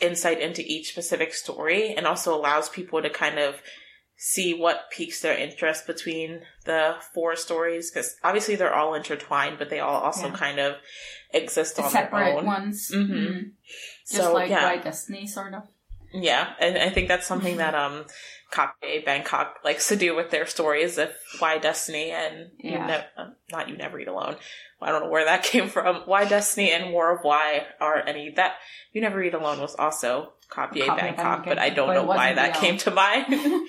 [0.00, 3.60] insight into each specific story and also allows people to kind of
[4.16, 9.70] see what piques their interest between the four stories because obviously they're all intertwined but
[9.70, 10.36] they all also Yeah.
[10.36, 10.76] kind of
[11.32, 12.90] exist the on their separate own ones.
[12.94, 13.08] Mhm.
[13.10, 13.50] Mm.
[14.08, 14.66] Just So, like yeah.
[14.66, 15.64] Y Destiny, sort of.
[16.16, 18.04] Yeah, and I think that's something that um
[18.52, 22.86] Copy Bangkok likes to do with their stories of Y Destiny and you Yeah.
[22.86, 24.36] ne- uh, not You Never Eat Alone.
[24.80, 26.04] I don't know where that came from.
[26.06, 28.54] Y Destiny and War of Y are any that
[28.92, 32.04] You Never Eat Alone was also Copy Copy Bangkok, Bangkok, but I don't but know
[32.04, 33.26] why that came to mind.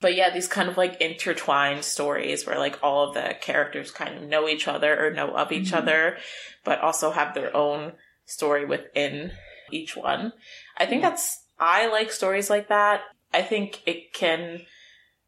[0.00, 4.16] But yeah, these kind of like intertwined stories where like all of the characters kind
[4.16, 5.76] of know each other or know of each Mhm.
[5.78, 6.16] other,
[6.64, 7.92] but also have their own
[8.26, 9.30] story within
[9.70, 10.32] each one.
[10.76, 11.10] I think Yeah.
[11.10, 13.02] that's, I like stories like that.
[13.32, 14.62] I think it can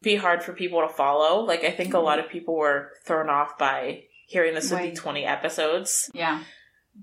[0.01, 1.43] be hard for people to follow.
[1.43, 4.91] Like, I think a lot of people were thrown off by hearing this would be
[4.95, 6.11] 20 episodes.
[6.13, 6.43] Yeah.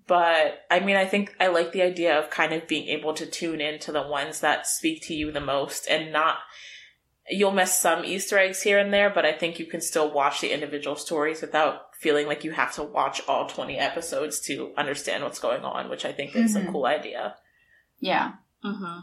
[0.06, 3.26] But I mean, I think I like the idea of kind of being able to
[3.26, 6.38] tune into the ones that speak to you the most and not.
[7.30, 10.40] You'll miss some Easter eggs here and there, but I think you can still watch
[10.40, 15.22] the individual stories without feeling like you have to watch all 20 episodes to understand
[15.22, 16.72] what's going on, which I think is a Mhm.
[16.72, 17.36] cool idea.
[18.00, 18.32] Yeah.
[18.62, 18.98] hmm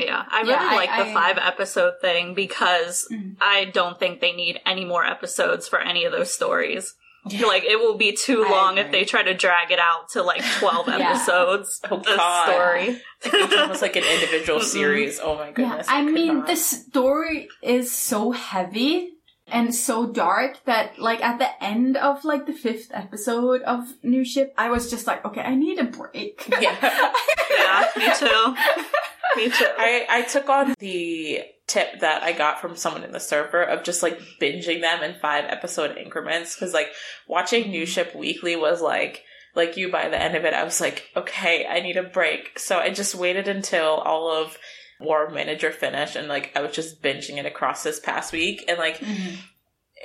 [0.00, 3.36] Yeah, I Yeah, really I- like the I- five episode thing because Mhm.
[3.40, 6.94] I don't think they need any more episodes for any of those stories.
[7.26, 7.46] Yeah.
[7.46, 10.42] Like it will be too long if they try to drag it out to like
[10.58, 11.10] twelve Yeah.
[11.10, 11.78] episodes.
[11.90, 12.48] Oh, the God.
[12.48, 13.02] story.
[13.26, 15.20] Each one was like an individual series.
[15.20, 15.52] Oh my Yeah.
[15.52, 15.86] goodness.
[15.88, 16.46] I could mean, not.
[16.46, 19.10] the story is so heavy
[19.52, 24.24] and so dark that, like, at the end of, like, the fifth episode of New
[24.24, 26.46] Ship, I was just like, okay, I need a break.
[26.60, 26.76] Yeah.
[27.50, 28.54] Yeah, me too.
[29.36, 29.66] Me too.
[29.78, 33.84] I, I took on the tip that I got from someone in the server of
[33.84, 36.88] just like binging them in five episode increments because like
[37.28, 39.22] watching New Ship Weekly was like
[39.54, 42.58] like you by the end of it I was like okay I need a break
[42.58, 44.56] so I just waited until all of
[44.98, 48.76] War Manager finished and like I was just binging it across this past week and
[48.78, 49.36] like Mhm.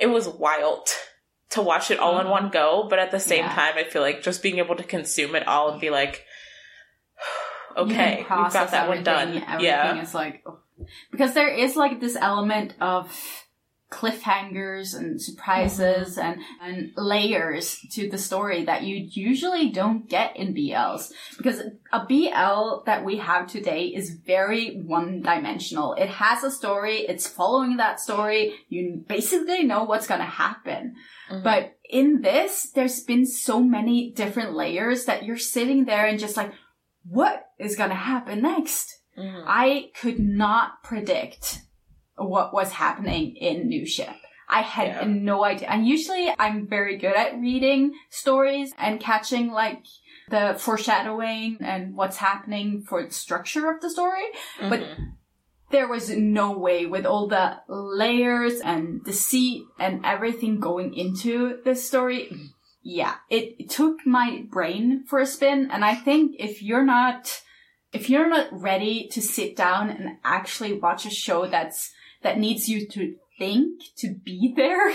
[0.00, 0.88] it was wild
[1.50, 3.54] to watch it all in one go but at the same Yeah.
[3.56, 6.24] time I feel like just being able to consume it all and be like
[7.76, 9.60] okay we've process got that one done everything.
[9.60, 10.58] Yeah is like, oh.
[11.10, 13.10] because there is like this element of
[13.90, 20.54] cliffhangers and surprises and, and layers to the story that you usually don't get in
[20.54, 21.12] BLs.
[21.36, 21.62] Because
[21.92, 25.94] a BL that we have today is very one dimensional.
[25.94, 30.96] It has a story, it's following that story, you basically know what's gonna happen.
[31.30, 31.44] Mhm.
[31.44, 36.36] But in this, there's been so many different layers that you're sitting there and just
[36.36, 36.52] like,
[37.08, 39.00] what is gonna happen next?
[39.16, 39.44] Mhm.
[39.46, 41.62] I could not predict
[42.16, 44.14] what was happening in New Ship.
[44.48, 45.04] I had Yeah.
[45.06, 45.68] no idea.
[45.68, 49.84] And usually I'm very good at reading stories and catching like
[50.28, 54.24] the foreshadowing and what's happening for the structure of the story.
[54.60, 55.12] But Mhm.
[55.70, 61.86] there was no way with all the layers and deceit and everything going into this
[61.86, 62.30] story.
[62.88, 65.70] Yeah, it, it took my brain for a spin.
[65.72, 67.42] And I think if you're not,
[67.92, 71.90] if you're not ready to sit down and actually watch a show that's,
[72.22, 74.92] that needs you to think to be there,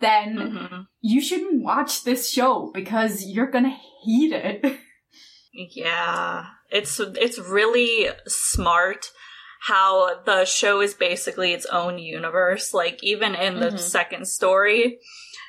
[0.00, 0.86] then Mhm.
[1.00, 4.78] you shouldn't watch this show because you're gonna hate it.
[5.52, 9.06] Yeah, it's it's really smart
[9.62, 12.72] how the show is basically its own universe.
[12.72, 13.78] Like even in the Mhm.
[13.80, 14.98] second story,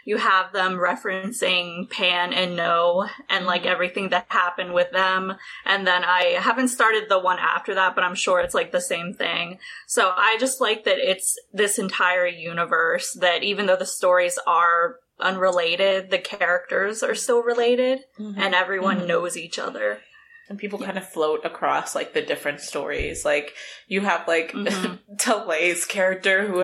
[0.10, 3.72] you have them referencing Pan and No and like mm-hmm.
[3.72, 5.36] everything that happened with them.
[5.66, 8.82] And then I haven't started the one after that, but I'm sure it's like the
[8.82, 9.60] same thing.
[9.86, 14.96] So I just like that it's this entire universe that even though the stories are
[15.20, 18.40] unrelated, the characters are still related mm-hmm.
[18.42, 19.08] and everyone Mhm.
[19.08, 20.00] knows each other.
[20.50, 23.24] and people kind of float across like the different stories.
[23.24, 23.54] Like
[23.88, 24.54] you have like.
[24.54, 24.96] Mm-hmm.
[25.18, 26.64] Talay's character who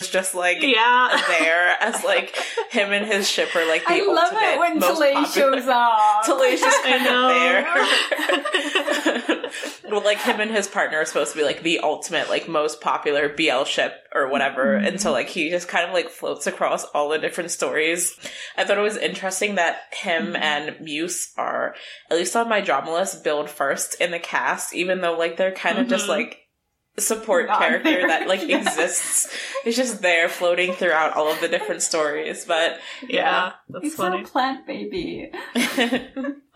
[0.00, 1.20] Is just like Yeah.
[1.38, 2.34] there as like
[2.70, 6.24] him and his ship are like the I love ultimate, it when Talay shows up.
[6.24, 7.66] Talay's just kind of there.
[9.90, 12.80] well, like him and his partner are supposed to be like the ultimate, like most
[12.80, 16.84] popular BL ship or whatever, and so like he just kind of like floats across
[16.86, 18.14] all the different stories.
[18.56, 21.74] I thought it was interesting that him and Muse are
[22.10, 25.52] at least on my drama list billed first in the cast, even though like they're
[25.52, 26.08] kind of just Mhm.
[26.08, 26.38] like
[27.00, 28.58] support Not character there, that like yeah.
[28.58, 29.28] exists.
[29.64, 34.22] It's just there floating throughout all of the different stories, but Yeah, that's It's funny.
[34.22, 35.30] a plant baby.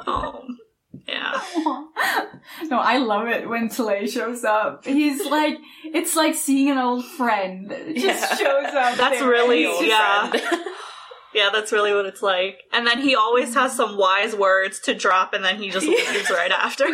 [0.06, 0.42] Oh,
[1.08, 1.40] yeah.
[2.64, 4.84] no, I love it when Talay shows up.
[4.84, 7.70] He's like, it's like seeing an old friend.
[7.72, 8.36] It just Yeah.
[8.36, 8.96] shows up.
[8.96, 9.28] That's there.
[9.28, 10.32] really- It's yeah.
[11.34, 12.58] Yeah, that's really what it's like.
[12.74, 16.28] And then he always has some wise words to drop, and then he just leaves
[16.28, 16.84] right after.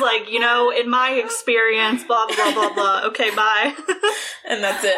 [0.00, 3.02] He's like, you know, in my experience, blah, blah, blah, blah, blah.
[3.08, 3.74] Okay, bye.
[4.48, 4.96] and that's it.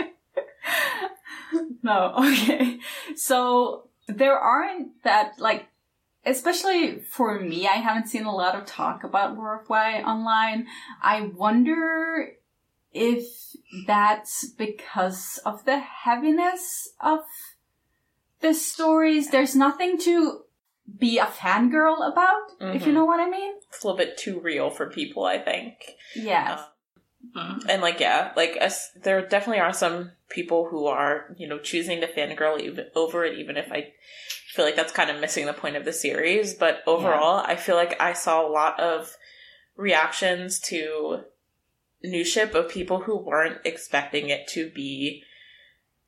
[0.00, 1.72] it.
[1.84, 2.80] no, okay.
[3.14, 5.68] So there aren't that like
[6.26, 10.66] especially for me, I haven't seen a lot of talk about War of Y online.
[11.00, 12.32] I wonder
[12.92, 13.24] if
[13.86, 17.20] that's because of the heaviness of
[18.40, 19.30] the stories.
[19.30, 20.42] There's nothing to
[20.98, 22.94] be a fangirl about, if you Mhm.
[22.94, 23.54] know what I mean.
[23.68, 25.96] it's a little bit too real for people, I think.
[26.14, 26.60] Yes.
[27.68, 32.00] And like, yeah, like us, there definitely are some people who are, you know, choosing
[32.00, 33.92] to fangirl even over it, even if I
[34.48, 36.54] feel like that's kind of missing the point of the series.
[36.54, 39.16] But overall, I feel like I saw a lot of
[39.76, 41.24] reactions to
[42.02, 45.22] New Ship of people who weren't expecting it to be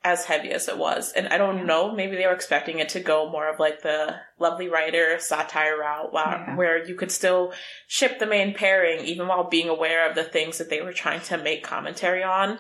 [0.05, 1.13] as heavy as it was.
[1.13, 4.17] And I don't know, maybe they were expecting it to go more of like the
[4.39, 6.57] lovely writer satire route where, Yeah.
[6.57, 7.53] where you could still
[7.87, 11.21] ship the main pairing even while being aware of the things that they were trying
[11.23, 12.59] to make commentary on.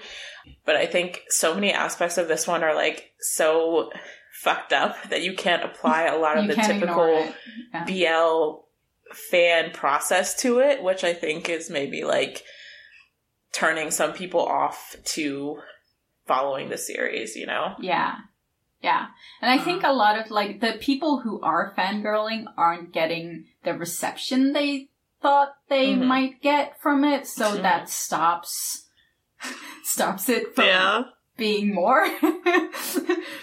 [0.64, 3.90] But I think so many aspects of this one are like so
[4.40, 7.32] fucked up that you can't apply a lot of the typical.
[7.74, 7.84] Yeah.
[7.86, 8.60] BL
[9.12, 12.42] fan process to it, which I think is maybe like
[13.52, 15.58] turning some people off to
[16.26, 17.74] following the series, you know?
[17.80, 18.16] Yeah.
[18.80, 19.06] Yeah.
[19.40, 23.74] And I think a lot of like the people who are fangirling aren't getting the
[23.74, 24.88] reception they
[25.20, 26.06] thought they Mhm.
[26.06, 27.26] might get from it.
[27.28, 27.62] So Mhm.
[27.62, 28.88] that stops
[29.84, 31.02] stops it from Yeah.
[31.36, 32.06] Being more.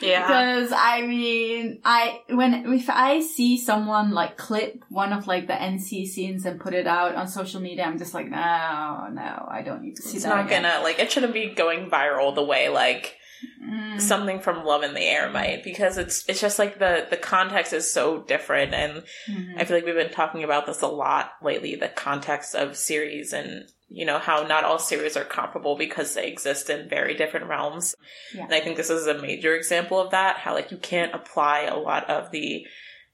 [0.01, 0.21] Yeah.
[0.27, 5.53] Because I mean, I when if I see someone like clip one of like the
[5.53, 9.61] NC scenes and put it out on social media, I'm just like, no, no, I
[9.65, 10.29] don't need to see It's that.
[10.29, 10.63] It's not again.
[10.63, 13.15] gonna, like, it shouldn't be going viral the way, like,
[13.63, 14.01] Mm.
[14.01, 17.71] something from Love in the Air might, because it's, it's just like the, the context
[17.71, 18.73] is so different.
[18.73, 19.53] And Mhm.
[19.57, 23.31] I feel like we've been talking about this a lot lately, the context of series
[23.31, 27.47] and, you know, how not all series are comparable because they exist in very different
[27.47, 27.95] realms.
[28.33, 28.45] Yeah.
[28.45, 31.61] And I think this is a major example of that, how like you can't apply
[31.61, 32.65] a lot of the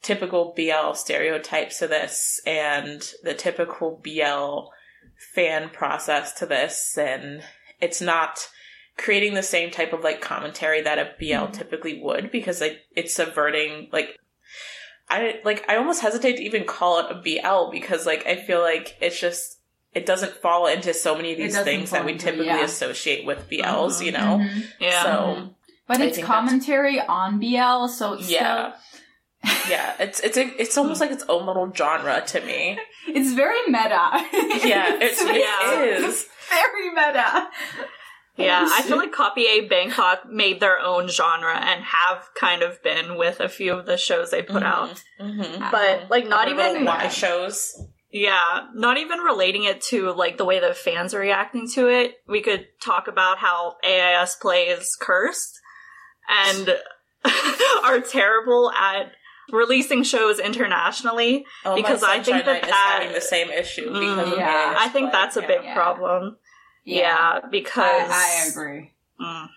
[0.02, 4.70] typical BL stereotypes to this and the typical BL
[5.34, 7.42] fan process to this and
[7.82, 8.48] it's not
[8.98, 11.52] creating the same type of like commentary that a BL mm-hmm.
[11.52, 14.18] typically would because like it's subverting like
[15.10, 18.62] I like I almost hesitate to even call it a BL because like I feel
[18.62, 19.55] like it's just
[19.96, 22.64] it doesn't fall into so many of these things that fall we into- typically yeah.
[22.64, 24.40] associate with BLs, you know.
[24.44, 24.64] Mhm.
[24.80, 25.04] Yeah.
[25.04, 25.56] So
[25.88, 28.74] But it's think that's- commentary on BL, so it's yeah,
[29.42, 32.78] still yeah, it's it's a, it's almost like its own little genre to me.
[33.08, 34.10] it's very meta.
[34.66, 35.82] Yeah, it's, Yeah.
[35.84, 36.26] it is.
[36.50, 37.48] very meta.
[38.38, 42.84] Yeah, I feel like Copy A Bangkok made their own genre and have kind of
[42.84, 45.02] been with a few of the shows they put out.
[45.22, 45.64] Mm-hmm.
[45.72, 47.82] But like not Other even Y shows.
[48.18, 52.16] Yeah, not even relating it to like the way the fans are reacting to it.
[52.30, 55.60] We could talk about how AIS Play is cursed
[56.30, 56.78] and
[57.84, 59.12] are terrible at
[59.52, 64.30] releasing shows internationally Oh, My because I think that that having the same issue because
[64.30, 65.20] Mm, of yeah, AIS I think Play.
[65.20, 65.48] that's a Yeah.
[65.48, 65.74] big Yeah.
[65.74, 66.38] problem.
[66.86, 68.94] Yeah, because I, I agree.
[69.20, 69.50] Mm.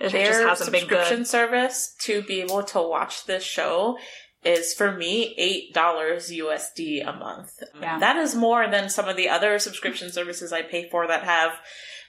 [0.00, 1.26] it Their just hasn't been subscription good.
[1.28, 3.96] service to be able to watch this show
[4.44, 7.62] is for me eight dollars USD a month.
[7.80, 7.98] Yeah.
[7.98, 11.52] That is more than some of the other subscription services I pay for that have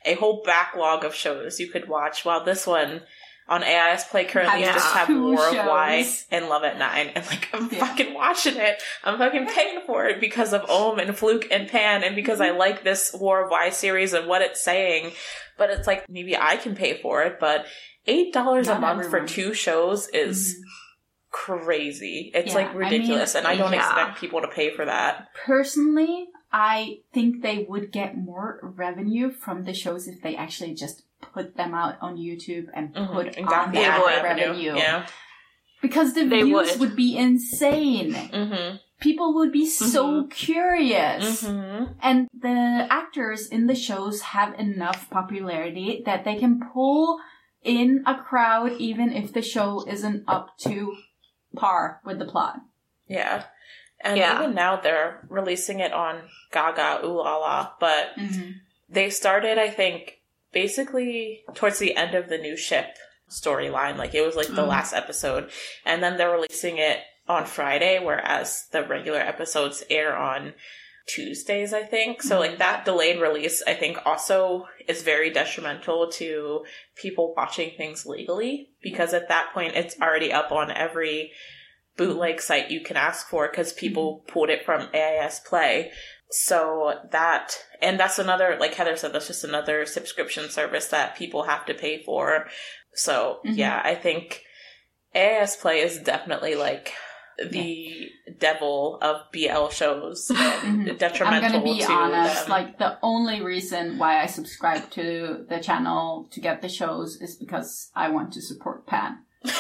[0.06, 2.24] a whole backlog of shows you could watch.
[2.26, 3.02] While this one
[3.50, 7.26] on AIS Play currently Has just have War of Y and Love at Nine, and
[7.28, 7.86] like I'm Yeah.
[7.86, 8.82] fucking watching it.
[9.04, 12.52] I'm fucking paying for it because of Ohm and Fluke and Pan, and because I
[12.52, 15.12] like this War of Y series and what it's saying.
[15.58, 17.66] But it's like maybe I can pay for it, but
[18.08, 19.28] eight dollars a month everyone.
[19.28, 20.56] for two shows is
[21.32, 22.32] crazy.
[22.34, 23.80] It's Yeah, like I mean, ridiculous, and I don't yeah.
[23.80, 25.30] expect people to pay for that.
[25.46, 31.04] Personally, I think they would get more revenue from the shows if they actually just
[31.34, 33.14] put them out on YouTube and Mhm.
[33.14, 34.76] put And on that revenue.
[34.76, 35.06] Yeah.
[35.82, 36.80] Because the They views would.
[36.80, 36.96] would.
[36.96, 38.14] be insane.
[38.14, 38.78] Mm-hmm.
[39.00, 41.44] People would be so curious.
[41.44, 41.94] Mm-hmm.
[42.02, 47.20] And the actors in the shows have enough popularity that they can pull
[47.64, 50.96] in a crowd even if the show isn't up to
[51.56, 52.60] par with the plot.
[53.08, 53.44] Yeah.
[54.00, 54.40] And Yeah.
[54.40, 58.52] even now they're releasing it on GagaOOLala, but Mm-hmm.
[58.90, 60.20] they started, I think,
[60.52, 62.98] basically towards the end of the new ship
[63.30, 63.98] storyline.
[63.98, 64.68] Like it was like the Mhm.
[64.68, 65.50] last episode.
[65.86, 70.54] And then they're releasing it on Friday, whereas the regular episodes air on
[71.08, 72.22] Tuesdays, I think.
[72.22, 72.60] So like mm-hmm.
[72.60, 76.64] that delayed release, I think also is very detrimental to
[76.96, 81.32] people watching things legally because at that point it's already up on every
[81.98, 82.42] bootleg mm-hmm.
[82.42, 84.32] site you can ask for because people mm-hmm.
[84.32, 85.92] pulled it from AIS Play.
[86.30, 91.44] So that, and that's another, like Heather said, that's just another subscription service that people
[91.44, 92.48] have to pay for.
[92.94, 93.58] So Mhm.
[93.58, 94.46] yeah, I think
[95.14, 96.94] AIS Play is definitely like
[97.38, 98.10] the
[98.40, 101.22] devil of BL shows and Mhm.
[101.26, 102.50] I'm gonna be to honest, them.
[102.50, 107.36] like the only reason why I subscribe to the channel to get the shows is
[107.36, 109.20] because I want to support Pan.
[109.44, 109.60] it's,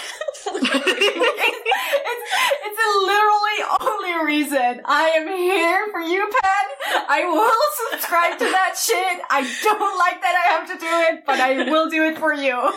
[2.65, 4.81] it's literally only reason.
[4.85, 6.65] I am here for you, Pan.
[7.09, 7.51] I will
[7.91, 9.19] subscribe to that shit.
[9.29, 12.33] I don't like that I have to do it, but I will do it for
[12.33, 12.55] you.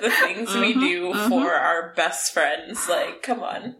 [0.00, 1.28] the things we Mhm, do mhm.
[1.28, 2.88] for our best friends.
[2.88, 3.76] Like, come on.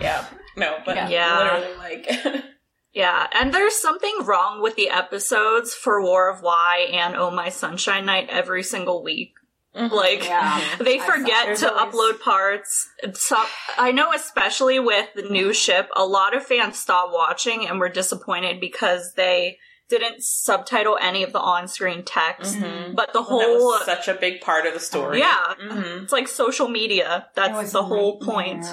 [0.00, 0.24] Yeah.
[0.56, 1.08] No, but Yeah.
[1.08, 1.38] Yeah.
[1.54, 2.44] literally, like,
[2.92, 7.48] Yeah, and there's something wrong with the episodes for War of Y and Oh My
[7.48, 9.32] Sunshine Night every single week.
[9.74, 10.60] Like Yeah.
[10.78, 12.88] they forget to always- upload parts.
[13.14, 13.36] So,
[13.76, 17.88] I know, especially with the new ship, a lot of fans stopped watching and were
[17.88, 22.54] disappointed because they didn't subtitle any of the on-screen text.
[22.56, 22.94] Mhm.
[22.94, 25.18] But the Well, that whole was such a big part of the story.
[25.18, 27.26] yeah, hmm it's like social media.
[27.34, 28.34] That's the whole nightmare.
[28.34, 28.66] point.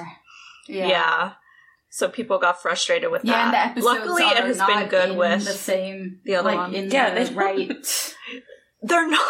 [0.71, 0.87] Yeah.
[0.87, 1.31] Yeah.
[1.89, 3.71] So people got frustrated with Yeah, and the that.
[3.71, 6.73] episodes Luckily, it has not been good with the same, the other like one.
[6.73, 8.15] in Yeah, the they- right.
[8.83, 9.21] They're not.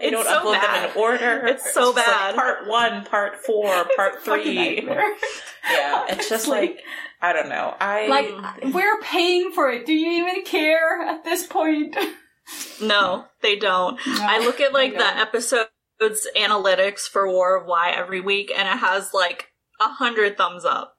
[0.00, 0.90] They don't so upload bad.
[0.90, 1.46] them in order.
[1.46, 2.34] It's so just like bad.
[2.34, 3.64] part one, part four,
[3.96, 4.88] part Fucking three.
[5.70, 6.78] Yeah, it's just like- like
[7.22, 7.74] I don't know.
[7.80, 9.86] I Like we're paying for it.
[9.86, 11.96] Do you even care at this point?
[12.82, 13.98] No, they don't.
[14.06, 15.68] I look at like the episodes
[16.36, 19.46] analytics for War of Y every week, and it has like
[19.80, 20.94] a hundred thumbs up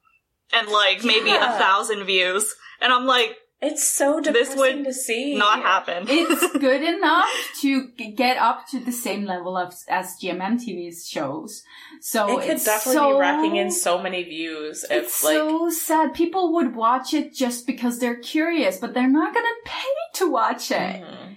[0.54, 4.94] and like maybe a thousand views, and I'm like, it's so This depressing would to
[4.94, 5.36] see.
[5.36, 6.06] not happen.
[6.08, 7.30] it's good enough
[7.62, 11.62] to get up to the same level of as GMM TV's shows.
[12.00, 15.34] So It could it's definitely so, be racking in so many views if It's like
[15.36, 16.14] so sad.
[16.14, 20.72] People would watch it just because they're curious, but they're not gonna pay to watch
[20.72, 21.02] it.
[21.04, 21.36] Mhm.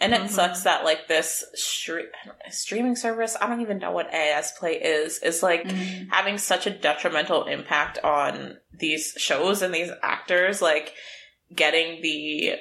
[0.00, 0.28] And it Mhm.
[0.28, 2.10] sucks that like this stre-
[2.50, 6.10] streaming service, I don't even know what AIS Play is, is like Mhm.
[6.10, 10.94] having such a detrimental impact on these shows and these actors, like
[11.54, 12.58] getting the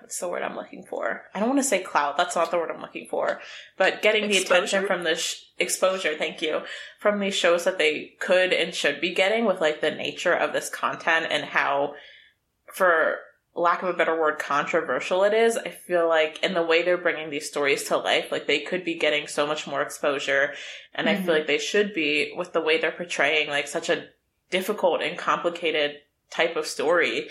[0.00, 1.30] what's the word I'm looking for?
[1.32, 2.16] I don't want to say clout.
[2.16, 3.40] That's not the word I'm looking for.
[3.76, 6.62] But getting the attention from the sh- exposure, thank you,
[6.98, 10.52] from these shows that they could and should be getting with like the nature of
[10.52, 11.94] this content and how,
[12.74, 13.20] for
[13.54, 15.56] lack of a better word, controversial it is.
[15.58, 18.84] I feel like in the way they're bringing these stories to life, like they could
[18.84, 20.54] be getting so much more exposure.
[20.94, 21.24] And I Mhm.
[21.24, 24.06] feel like they should be with the way they're portraying like such a
[24.50, 25.96] difficult and complicated
[26.30, 27.28] type of story.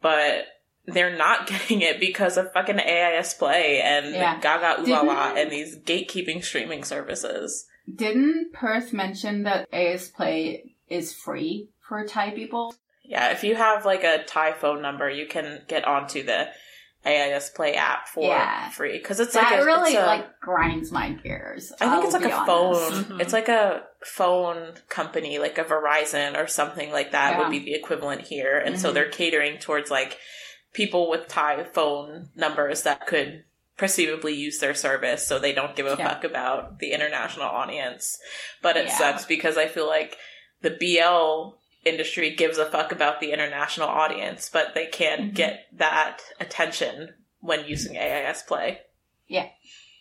[0.00, 0.46] But
[0.86, 4.38] they're not getting it because of fucking AIS Play and Yeah.
[4.40, 7.66] GagaOOLala and these gatekeeping streaming services.
[7.92, 12.74] Didn't Perth mention that AIS Play is free for Thai people?
[13.04, 16.48] Yeah, if you have like a Thai phone number, you can get onto the
[17.06, 18.70] AIS Play app for Yeah.
[18.70, 21.70] free because it's that like a, really a- like grinds my gears.
[21.72, 22.46] I think I'll it's like a honest.
[22.46, 23.04] phone.
[23.04, 23.20] Mhm.
[23.20, 27.38] It's like a phone company, like a Verizon or something like that Yeah.
[27.40, 28.56] would be the equivalent here.
[28.58, 28.94] And so Mhm.
[28.94, 30.18] they're catering towards like
[30.72, 33.44] people with Thai phone numbers that could
[33.76, 36.08] perceivably use their service so they don't give a Yeah.
[36.08, 38.18] fuck about the international audience.
[38.62, 40.16] But it sucks because I feel like
[40.62, 45.34] the BL industry gives a fuck about the international audience, but they can't Mhm.
[45.34, 48.80] get that attention when using AIS Play.
[49.26, 49.48] Yeah,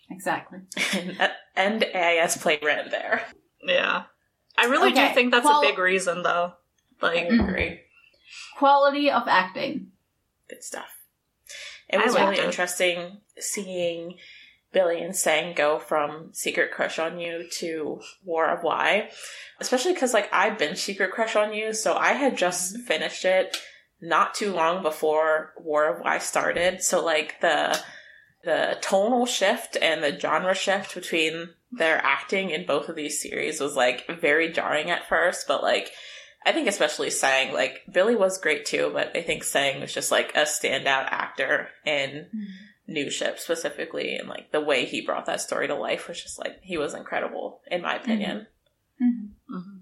[0.09, 0.59] exactly.
[0.93, 3.25] and, and AIS Play ran there.
[3.61, 4.03] Yeah,
[4.57, 6.53] I really Okay, do think that's well- a big reason, though.
[7.01, 7.47] I Like, Mm.
[7.49, 7.79] agree.
[8.57, 9.91] Quality of acting.
[10.49, 10.97] Good stuff.
[11.89, 12.45] It was really it.
[12.45, 14.17] interesting seeing
[14.73, 19.09] Billy and Seng go from Secret Crush on You to War of Y,
[19.59, 22.83] Especially because, like, I've been Secret Crush on You, so I had just Mm-hmm.
[22.85, 23.55] finished it
[24.01, 26.81] not too long before War of Y started.
[26.83, 27.79] So, like, the
[28.43, 33.61] the tonal shift and the genre shift between their acting in both of these series
[33.61, 35.91] was like very jarring at first, but like
[36.45, 40.11] I think especially Seng, like Billy was great too, but I think Seng was just
[40.11, 42.27] like a standout actor in
[42.87, 46.39] New Ship specifically, and like the way he brought that story to life was just
[46.39, 48.47] like he was incredible in my opinion.
[49.01, 49.29] Mhm.
[49.49, 49.79] mhm.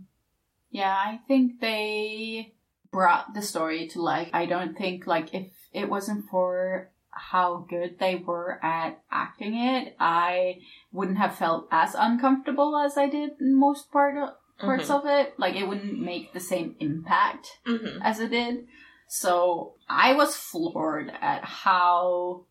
[0.70, 2.54] Yeah, I think they
[2.92, 4.30] brought the story to life.
[4.34, 9.96] I don't think like if it wasn't for how good they were at acting it,
[10.00, 10.60] I
[10.92, 14.30] wouldn't have felt as uncomfortable as I did in most part of,
[14.60, 14.96] parts Mhm.
[15.00, 15.38] of it.
[15.40, 18.68] Like it wouldn't make the same impact hmm as it did.
[19.08, 22.46] So I was floored at how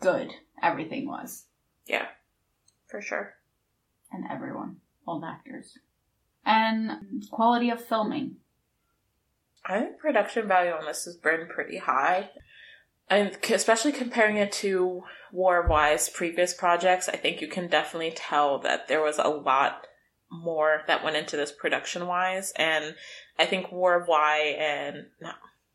[0.00, 0.30] good
[0.62, 1.44] everything was
[1.86, 2.06] Yeah,
[2.86, 3.34] for sure.
[4.12, 4.76] and everyone,
[5.06, 5.78] all the actors.
[6.44, 8.36] And quality of filming.
[9.64, 12.30] I think production value on this has been pretty high.
[13.08, 18.58] And especially comparing it to War Wise previous projects, I think you can definitely tell
[18.60, 19.86] that there was a lot
[20.30, 22.52] more that went into this production wise.
[22.56, 22.94] And
[23.38, 25.32] I think War of Y and no,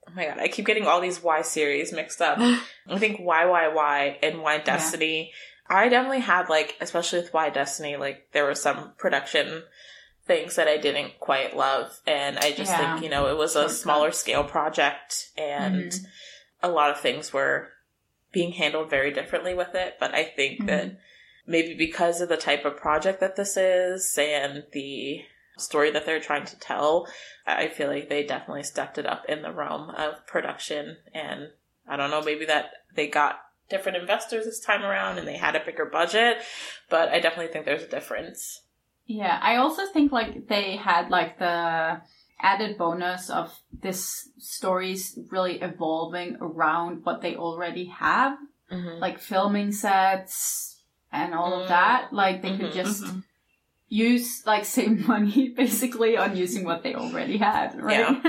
[0.10, 2.38] oh my god, I keep getting all these Y series mixed up.
[2.90, 5.32] I think YYY and Y Destiny.
[5.68, 9.64] I definitely had like, especially with Y Destiny, like there were some production
[10.26, 12.92] things that I didn't quite love, and I just Yeah.
[12.94, 16.06] think you know it was a smaller scale project, and Mhm.
[16.62, 17.70] a lot of things were
[18.32, 19.98] being handled very differently with it.
[20.00, 20.92] But I think that
[21.48, 25.26] maybe because of the type of project that this is and the
[25.60, 27.08] story that they're trying to tell,
[27.46, 30.98] I feel like they definitely stepped it up in the realm of production.
[31.14, 31.50] And
[31.88, 33.40] I don't know, maybe that they got
[33.70, 36.38] different investors this time around and they had a bigger budget,
[36.90, 38.64] but I definitely think there's a difference.
[39.06, 42.02] Yeah, I also think like they had like the
[42.42, 48.38] added bonus of this stories really evolving around what they already have,
[48.72, 49.02] Mm-hmm.
[49.02, 51.62] like filming sets and all Mm.
[51.64, 52.14] of that.
[52.14, 52.74] Like they could Mhm.
[52.74, 53.04] just
[53.90, 58.22] use like save money basically on using what they already had, right?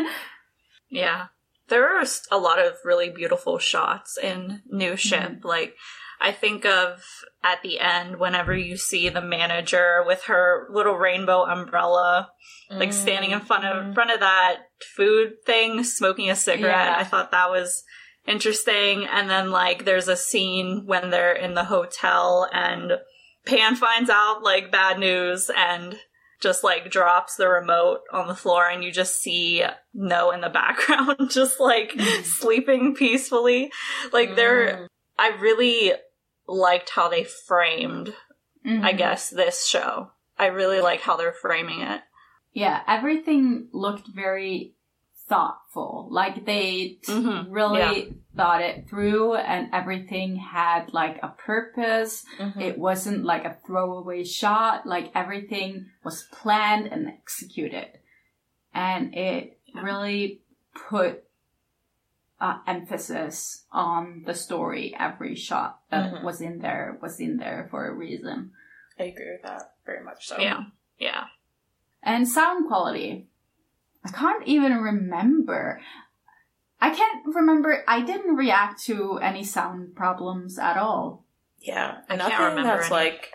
[0.88, 1.26] Yeah.
[1.68, 4.96] There are a lot of really beautiful shots in New mm-hmm.
[4.96, 5.44] Ship.
[5.44, 5.76] Like,
[6.20, 7.00] I think of
[7.44, 12.30] at the end, whenever you see the manager with her little rainbow umbrella,
[12.70, 13.92] like standing in front of mm-hmm.
[13.92, 14.56] front of that
[14.96, 16.88] food thing, smoking a cigarette.
[16.88, 16.96] Yeah.
[16.98, 17.84] I thought that was
[18.26, 19.06] interesting.
[19.06, 22.92] And then like there's a scene when they're in the hotel and
[23.46, 25.98] Pan finds out like bad news and
[26.40, 29.62] just like drops the remote on the floor and you just see
[29.92, 31.92] No in the background just like
[32.24, 33.70] sleeping peacefully.
[34.12, 34.88] Like they're
[35.18, 35.92] I really
[36.46, 38.14] liked how they framed
[38.66, 38.84] Mhm.
[38.84, 40.10] I guess this show.
[40.38, 42.02] I really like how they're framing it.
[42.52, 44.74] Yeah, everything looked very
[45.30, 46.08] thoughtful.
[46.10, 47.78] Like they t- Mhm, really
[48.08, 48.12] yeah.
[48.36, 52.24] thought it through and everything had like a purpose.
[52.38, 52.60] Mhm.
[52.60, 54.86] It wasn't like a throwaway shot.
[54.86, 57.88] Like everything was planned and executed.
[58.74, 60.42] And it really
[60.88, 61.24] put
[62.40, 64.96] uh, emphasis on the story.
[64.98, 66.24] Every shot that Mhm.
[66.24, 68.52] was in there was in there for a reason.
[68.98, 70.38] I agree with that very much so.
[70.40, 70.64] Yeah.
[70.98, 71.24] Yeah.
[72.02, 73.28] And sound quality.
[74.04, 75.80] I can't even remember.
[76.80, 77.84] I can't remember.
[77.86, 81.26] I didn't react to any sound problems at all.
[81.60, 82.94] Yeah, I can't nothing remember that's any.
[82.94, 83.30] like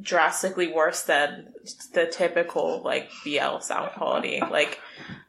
[0.00, 1.52] drastically worse than
[1.92, 4.40] the typical like BL sound quality.
[4.40, 4.80] Like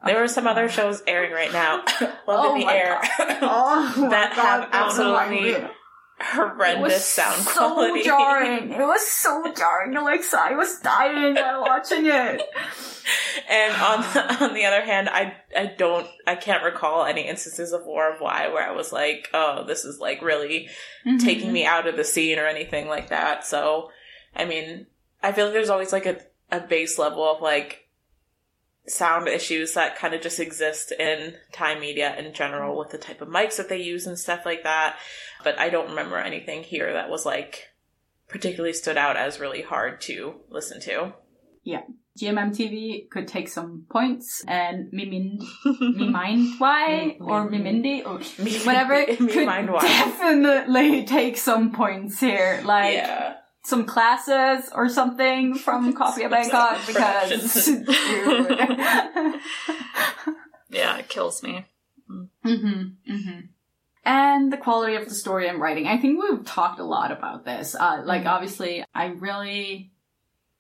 [0.06, 3.00] there are some other shows airing right now, Love Oh in the Air,
[3.42, 5.68] Oh that have absolutely
[6.20, 8.04] horrendous sound so quality.
[8.04, 8.72] jarring.
[8.72, 10.40] It was so jarring, Alexa.
[10.40, 12.42] I was dying while watching it.
[13.50, 17.74] And on the, on the other hand, I I don't I can't recall any instances
[17.74, 20.70] of War of Y where I was like, oh, this is like really
[21.06, 21.18] mm-hmm.
[21.18, 23.48] taking me out of the scene or anything like that.
[23.48, 23.90] So,
[24.36, 24.86] I mean,
[25.24, 26.18] I feel like there's always like a,
[26.52, 27.89] a base level of like
[28.90, 33.22] sound issues that kind of just exist in Thai media in general with the type
[33.22, 34.98] of mics that they use and stuff like that.
[35.44, 37.70] But I don't remember anything here that was like
[38.28, 41.14] particularly stood out as really hard to listen to.
[41.64, 41.82] Yeah.
[42.20, 48.20] GMMTV could take some points and Mimind, Mimind Y or Mimindi or
[48.66, 49.80] whatever could Mimind Y.
[49.82, 52.62] definitely take some points here.
[52.66, 53.36] Like yeah.
[53.70, 57.70] Some classes or something from Copy A Bangkok because.
[60.72, 61.66] Yeah, it kills me.
[62.08, 62.26] hmm
[63.08, 63.40] hmm
[64.06, 65.86] And the quality of the story I'm writing.
[65.88, 67.76] I think we've talked a lot about this.
[67.76, 69.92] Uh, like, obviously, I really,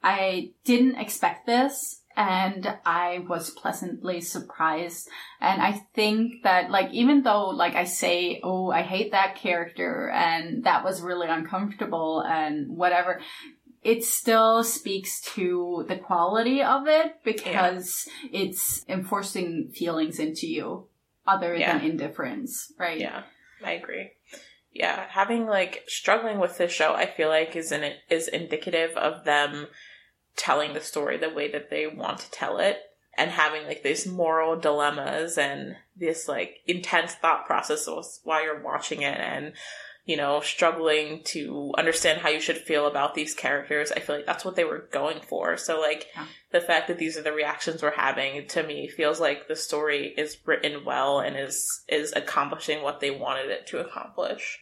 [0.03, 5.07] I didn't expect this and I was pleasantly surprised.
[5.39, 10.09] And I think that, like, even though, like, I say, oh, I hate that character
[10.09, 13.21] and that was really uncomfortable and whatever,
[13.83, 20.87] it still speaks to the quality of it because it's enforcing feelings into you
[21.25, 21.77] other Yeah.
[21.77, 22.99] than indifference, right?
[22.99, 23.23] Yeah,
[23.63, 24.11] I agree.
[24.73, 29.23] Yeah, having like struggling with this show, I feel like is in is indicative of
[29.23, 29.67] them
[30.39, 32.77] telling the story the way that they want to tell it
[33.17, 37.87] and having like these moral dilemmas and this like intense thought process
[38.23, 39.51] while you're watching it and
[40.05, 44.25] you know struggling to understand how you should feel about these characters i feel like
[44.25, 46.25] that's what they were going for so like Yeah.
[46.53, 50.13] the fact that these are the reactions we're having to me feels like the story
[50.17, 54.59] is written well and is is accomplishing what they wanted it to accomplish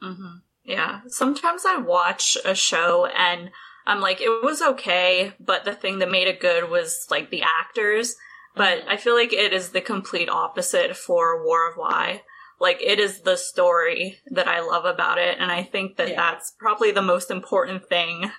[0.00, 1.00] hmm Yeah.
[1.08, 3.50] Sometimes I watch a show and
[3.90, 7.42] I'm like, it was okay, but the thing that made it good was like the
[7.42, 8.14] actors.
[8.54, 12.22] But I feel like it is the complete opposite for War of Y.
[12.60, 16.16] Like it is the story that I love about it, and I think that Yeah.
[16.16, 18.30] that's probably the most important thing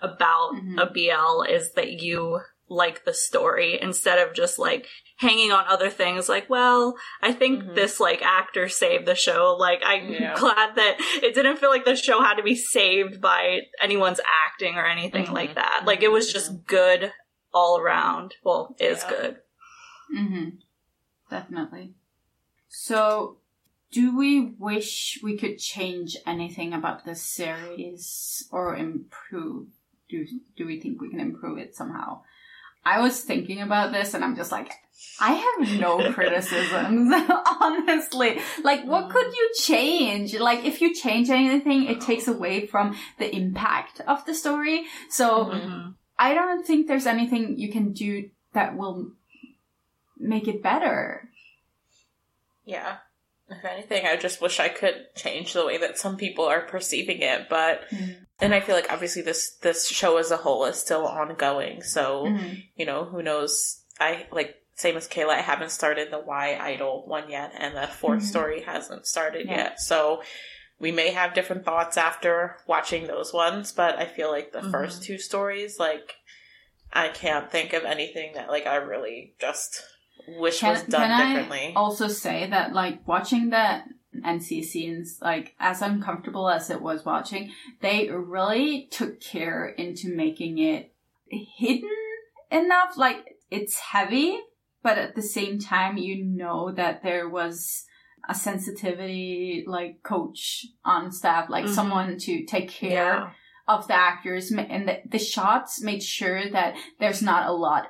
[0.00, 0.80] about Mhm.
[0.80, 4.86] a BL is that you like the story instead of just like
[5.18, 7.74] hanging on other things like well i think Mhm.
[7.74, 10.34] this like actor saved the show like i'm Yeah.
[10.38, 14.76] glad that it didn't feel like the show had to be saved by anyone's acting
[14.76, 15.32] or anything Mhm.
[15.34, 17.12] like that like it was just good
[17.54, 19.10] all around well is Yeah.
[19.10, 19.36] good
[20.10, 20.48] hmm
[21.30, 21.94] Definitely.
[22.68, 23.38] So,
[23.90, 29.68] do we wish we could change anything about the series or improve?
[30.10, 32.22] Do do we think we can improve it somehow?
[32.84, 34.72] I was thinking about this and I'm just like,
[35.20, 37.14] I have no criticisms,
[37.60, 38.40] honestly.
[38.62, 40.34] Like, what could you change?
[40.34, 44.84] Like, if you change anything, it takes away from the impact of the story.
[45.10, 45.90] So, Mm-hmm.
[46.18, 49.10] I don't think there's anything you can do that will
[50.18, 51.28] make it better.
[52.64, 52.98] Yeah.
[53.48, 57.22] If anything, I just wish I could change the way that some people are perceiving
[57.22, 57.82] it, but
[58.40, 61.82] and I feel like obviously this this show as a whole is still ongoing.
[61.82, 62.26] So,
[62.76, 67.04] you know, who knows I like same as Kayla, I haven't started the Why Idol
[67.06, 68.20] one yet and the 4th mm-hmm.
[68.20, 69.56] story hasn't started Yeah.
[69.56, 69.80] yet.
[69.80, 70.22] So
[70.78, 74.70] we may have different thoughts after watching those ones, but I feel like the mm-hmm.
[74.70, 76.14] first two stories, like
[76.92, 79.82] I can't think of anything that like I really just
[80.26, 81.72] wish Can, was done differently.
[81.74, 83.82] I also say that, like, watching the
[84.24, 90.58] NC scenes, like, as uncomfortable as it was watching, they really took care into making
[90.58, 90.92] it
[91.28, 91.90] hidden
[92.50, 92.96] enough.
[92.96, 94.38] Like, it's heavy,
[94.82, 97.84] but at the same time, you know that there was
[98.28, 101.74] a sensitivity, like, coach on staff, like, Mhm.
[101.74, 103.30] someone to take care Yeah.
[103.68, 107.86] of the actors and the, the shots made sure that there's not a lot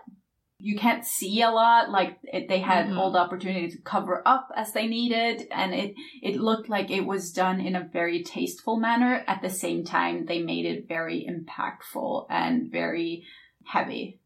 [0.65, 2.97] you can't see a lot like it, they had Mhm.
[2.97, 7.05] all the opportunity to cover up as they needed and it it looked like it
[7.05, 11.27] was done in a very tasteful manner at the same time they made it very
[11.29, 13.25] impactful and very
[13.65, 14.21] heavy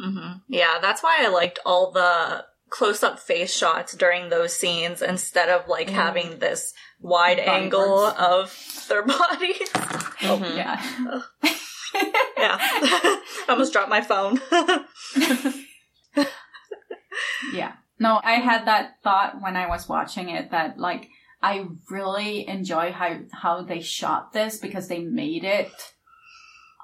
[0.00, 5.00] hmm Yeah, that's why I liked all the close up face shots during those scenes
[5.02, 8.20] instead of like having this wide Body angle parts.
[8.20, 9.68] of their bodies.
[10.20, 10.56] Mhm.
[10.56, 10.82] yeah
[12.36, 12.58] yeah.
[12.60, 14.40] I almost dropped my phone.
[17.52, 17.72] Yeah.
[17.98, 21.08] No, I had that thought when I was watching it that like
[21.42, 25.70] I really enjoy how how they shot this because they made it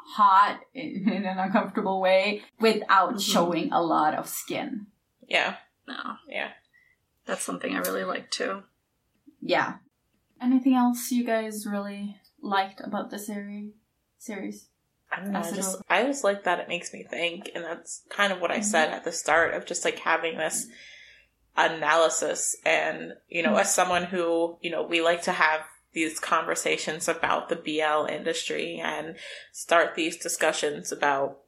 [0.04, 3.18] hot in, in an uncomfortable way without mm-hmm.
[3.18, 4.86] showing a lot of skin.
[5.28, 5.56] Yeah.
[5.88, 6.50] no, Yeah.
[7.26, 8.62] that's something I really like too.
[9.40, 9.74] Yeah.
[10.40, 13.72] Anything else you guys really liked about the series?
[14.18, 14.68] Series?
[15.10, 15.40] I don't know.
[15.40, 15.82] I just.
[15.88, 18.64] I just like that it makes me think, and that's kind of what I mm-hmm.
[18.64, 21.74] said at the start of just like having this mm-hmm.
[21.74, 22.56] analysis.
[22.64, 25.60] And you know, as someone who you know, we like to have
[25.94, 29.16] these conversations about the BL industry and
[29.52, 31.38] start these discussions about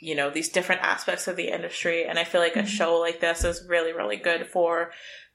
[0.00, 2.04] you know these different aspects of the industry.
[2.04, 2.68] And I feel like a mm-hmm.
[2.68, 4.90] show like this is really really good for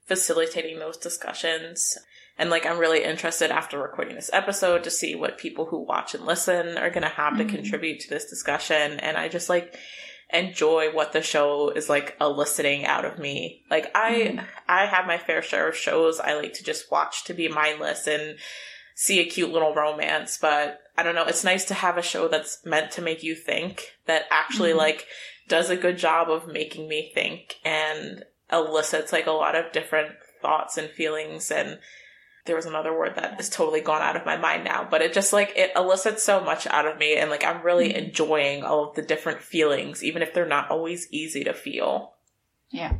[0.09, 1.97] facilitating those discussions.
[2.37, 6.15] And like, I'm really interested after recording this episode to see what people who watch
[6.15, 7.55] and listen are going to have to mm-hmm.
[7.55, 8.99] contribute to this discussion.
[8.99, 9.75] And I just like
[10.31, 13.63] enjoy what the show is like eliciting out of me.
[13.69, 14.45] Like, I, mm-hmm.
[14.67, 18.07] I have my fair share of shows I like to just watch to be mindless
[18.07, 18.37] and
[18.95, 20.37] see a cute little romance.
[20.39, 21.25] But I don't know.
[21.25, 24.79] It's nice to have a show that's meant to make you think that actually mm-hmm.
[24.79, 25.05] like
[25.47, 30.09] does a good job of making me think and elicits like a lot of different
[30.41, 31.79] thoughts and feelings and
[32.49, 35.13] there was another word that is totally gone out of my mind now, but it
[35.13, 38.89] just like it elicits so much out of me and like I'm really enjoying all
[38.89, 42.15] of the different feelings, even if they're not always easy to feel.
[42.71, 42.93] Yeah.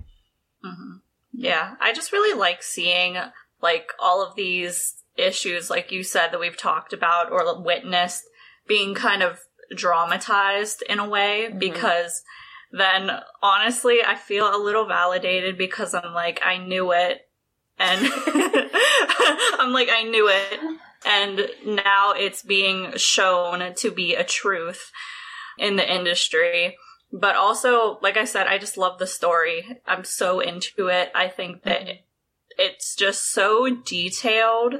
[0.63, 0.97] hmm
[1.33, 3.17] Yeah, I just really like seeing
[3.61, 8.23] like all of these issues, like you said, that we've talked about or witnessed
[8.67, 9.39] being kind of
[9.75, 12.23] dramatized in a way because
[12.71, 13.09] then
[13.41, 17.28] honestly I feel a little validated because I'm like, I knew it.
[17.79, 17.99] And
[19.59, 20.59] I'm like, I knew it.
[21.05, 24.91] And now it's being shown to be a truth
[25.57, 26.75] in the industry.
[27.11, 29.79] But also, like I said, I just love the story.
[29.87, 31.11] I'm so into it.
[31.15, 31.91] I think that mm-hmm.
[32.57, 34.75] it's just so detailed,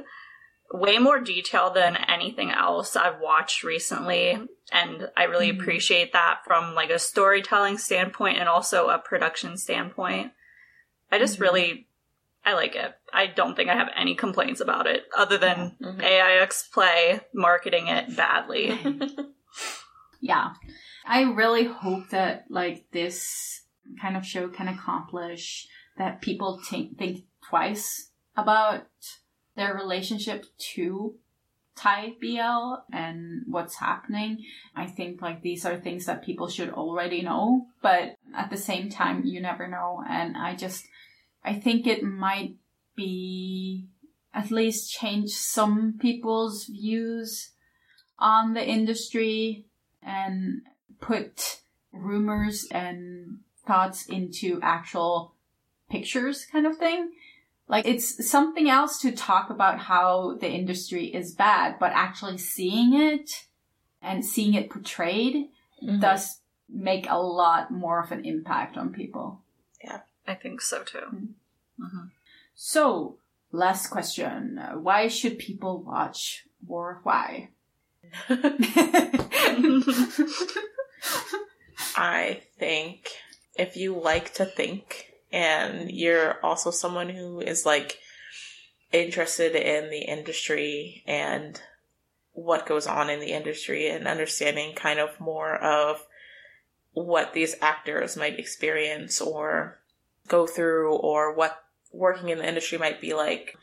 [0.72, 4.38] way more detailed than anything else I've watched recently.
[4.70, 5.60] And I really mm-hmm.
[5.60, 10.32] appreciate that from like a storytelling standpoint and also a production standpoint.
[11.10, 11.42] I just mm-hmm.
[11.42, 11.88] really,
[12.44, 12.92] I like it.
[13.12, 16.72] I don't think I have any complaints about it other than AIS mm-hmm.
[16.74, 18.78] Play marketing it badly.
[20.20, 20.50] Yeah.
[21.06, 23.62] I really hope that like this
[24.00, 25.66] kind of show can accomplish
[25.98, 28.82] that people think think twice about
[29.56, 31.14] their relationship to
[31.74, 34.44] Thai BL and what's happening.
[34.76, 38.90] I think like these are things that people should already know, but at the same
[38.90, 40.86] time you never know and I just
[41.44, 42.56] I think it might
[42.96, 43.86] be
[44.32, 47.50] at least change some people's views
[48.18, 49.64] on the industry
[50.02, 50.62] and
[51.00, 51.62] put
[51.92, 55.34] rumors and thoughts into actual
[55.90, 57.12] pictures kind of thing.
[57.68, 62.94] Like it's something else to talk about how the industry is bad, but actually seeing
[62.94, 63.46] it
[64.02, 65.50] and seeing it portrayed
[65.82, 66.00] mm-hmm.
[66.00, 69.42] does make a lot more of an impact on people.
[70.26, 70.32] Yeah.
[70.32, 71.32] I think so too.
[71.80, 72.06] Mm-hmm.
[72.54, 73.16] So,
[73.52, 74.60] last question.
[74.74, 77.48] Why should people watch War Why?
[81.96, 83.08] I think
[83.56, 87.98] if you like to think and you're also someone who is like
[88.92, 91.60] interested in the industry and
[92.32, 96.04] what goes on in the industry and understanding kind of more of
[96.92, 99.79] what these actors might experience or
[100.30, 101.62] go through or what
[101.92, 103.56] working in the industry might be like.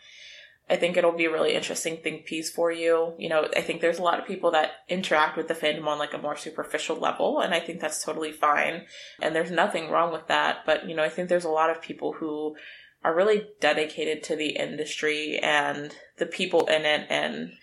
[0.69, 3.13] I think it'll be a really interesting think piece for you.
[3.17, 5.97] You know, I think there's a lot of people that interact with the fandom on
[5.97, 8.81] like a more superficial level, and I think that's totally fine.
[9.21, 10.65] And there's nothing wrong with that.
[10.65, 12.57] But, you know, I think there's a lot of people who
[13.01, 17.53] are really dedicated to the industry and the people in it and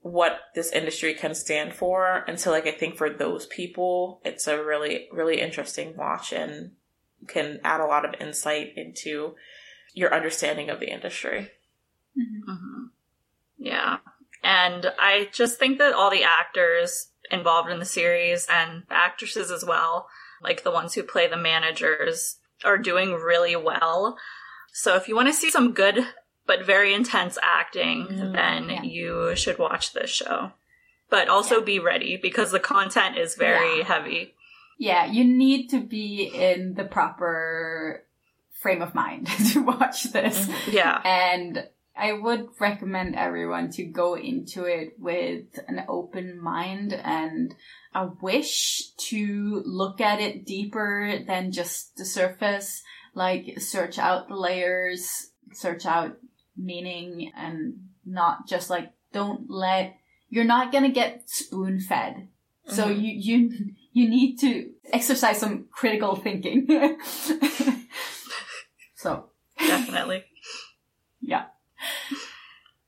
[0.00, 2.24] what this industry can stand for.
[2.28, 6.72] And so, like, I think for those people, it's a really, really interesting watch and
[7.26, 9.34] can add a lot of insight into
[9.94, 11.50] your understanding of the industry.
[12.16, 12.84] Mm-hmm.
[13.58, 13.98] Yeah.
[14.42, 19.64] And I just think that all the actors involved in the series and actresses as
[19.64, 20.08] well,
[20.42, 24.16] like the ones who play the managers, are doing really well.
[24.72, 26.06] So if you want to see some good
[26.46, 28.82] but very intense acting, mm, then yeah.
[28.82, 30.52] you should watch this show.
[31.10, 31.64] But also yeah.
[31.64, 33.84] be ready because the content is very yeah.
[33.84, 34.34] heavy.
[34.78, 38.04] Yeah, you need to be in the proper
[38.60, 40.46] frame of mind to watch this.
[40.46, 40.70] Mm-hmm.
[40.70, 41.00] Yeah.
[41.04, 47.54] And I would recommend everyone to go into it with an open mind and
[47.92, 52.82] a wish to look at it deeper than just the surface.
[53.14, 56.18] Like search out the layers, search out
[56.56, 57.74] meaning and
[58.04, 59.96] not just like don't let
[60.28, 62.28] you're not gonna get spoon fed.
[62.66, 63.00] So mm-hmm.
[63.00, 63.50] you you
[63.98, 66.66] you need to exercise some critical thinking.
[68.94, 70.24] so definitely.
[71.20, 71.46] yeah.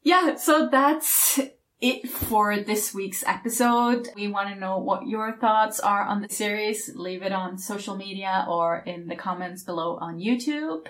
[0.02, 1.40] Yeah, so that's
[1.80, 4.08] it for this week's episode.
[4.14, 6.92] We want to know what your thoughts are on the series.
[6.94, 10.86] Leave it on social media or in the comments below on YouTube.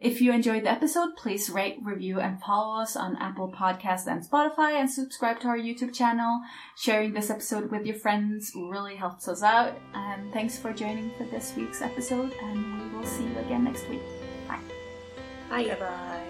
[0.00, 4.26] If you enjoyed the episode, please rate, review, and follow us on Apple Podcasts and
[4.26, 6.40] Spotify and subscribe to our YouTube channel.
[6.74, 9.78] Sharing this episode with your friends really helps us out.
[9.92, 13.86] And thanks for joining for this week's episode, and we will see you again next
[13.90, 14.00] week.
[14.48, 14.60] Bye.
[15.50, 15.76] Bye.
[15.78, 16.29] Bye.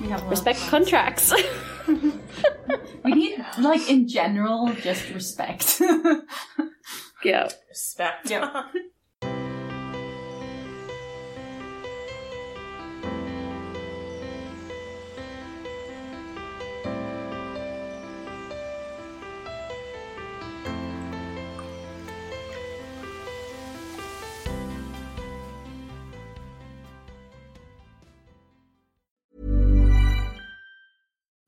[0.00, 1.32] We have respect contracts.
[3.04, 5.80] we need, like, in general, just respect.
[7.24, 7.48] yeah.
[7.68, 8.30] Respect.
[8.30, 8.62] Yeah.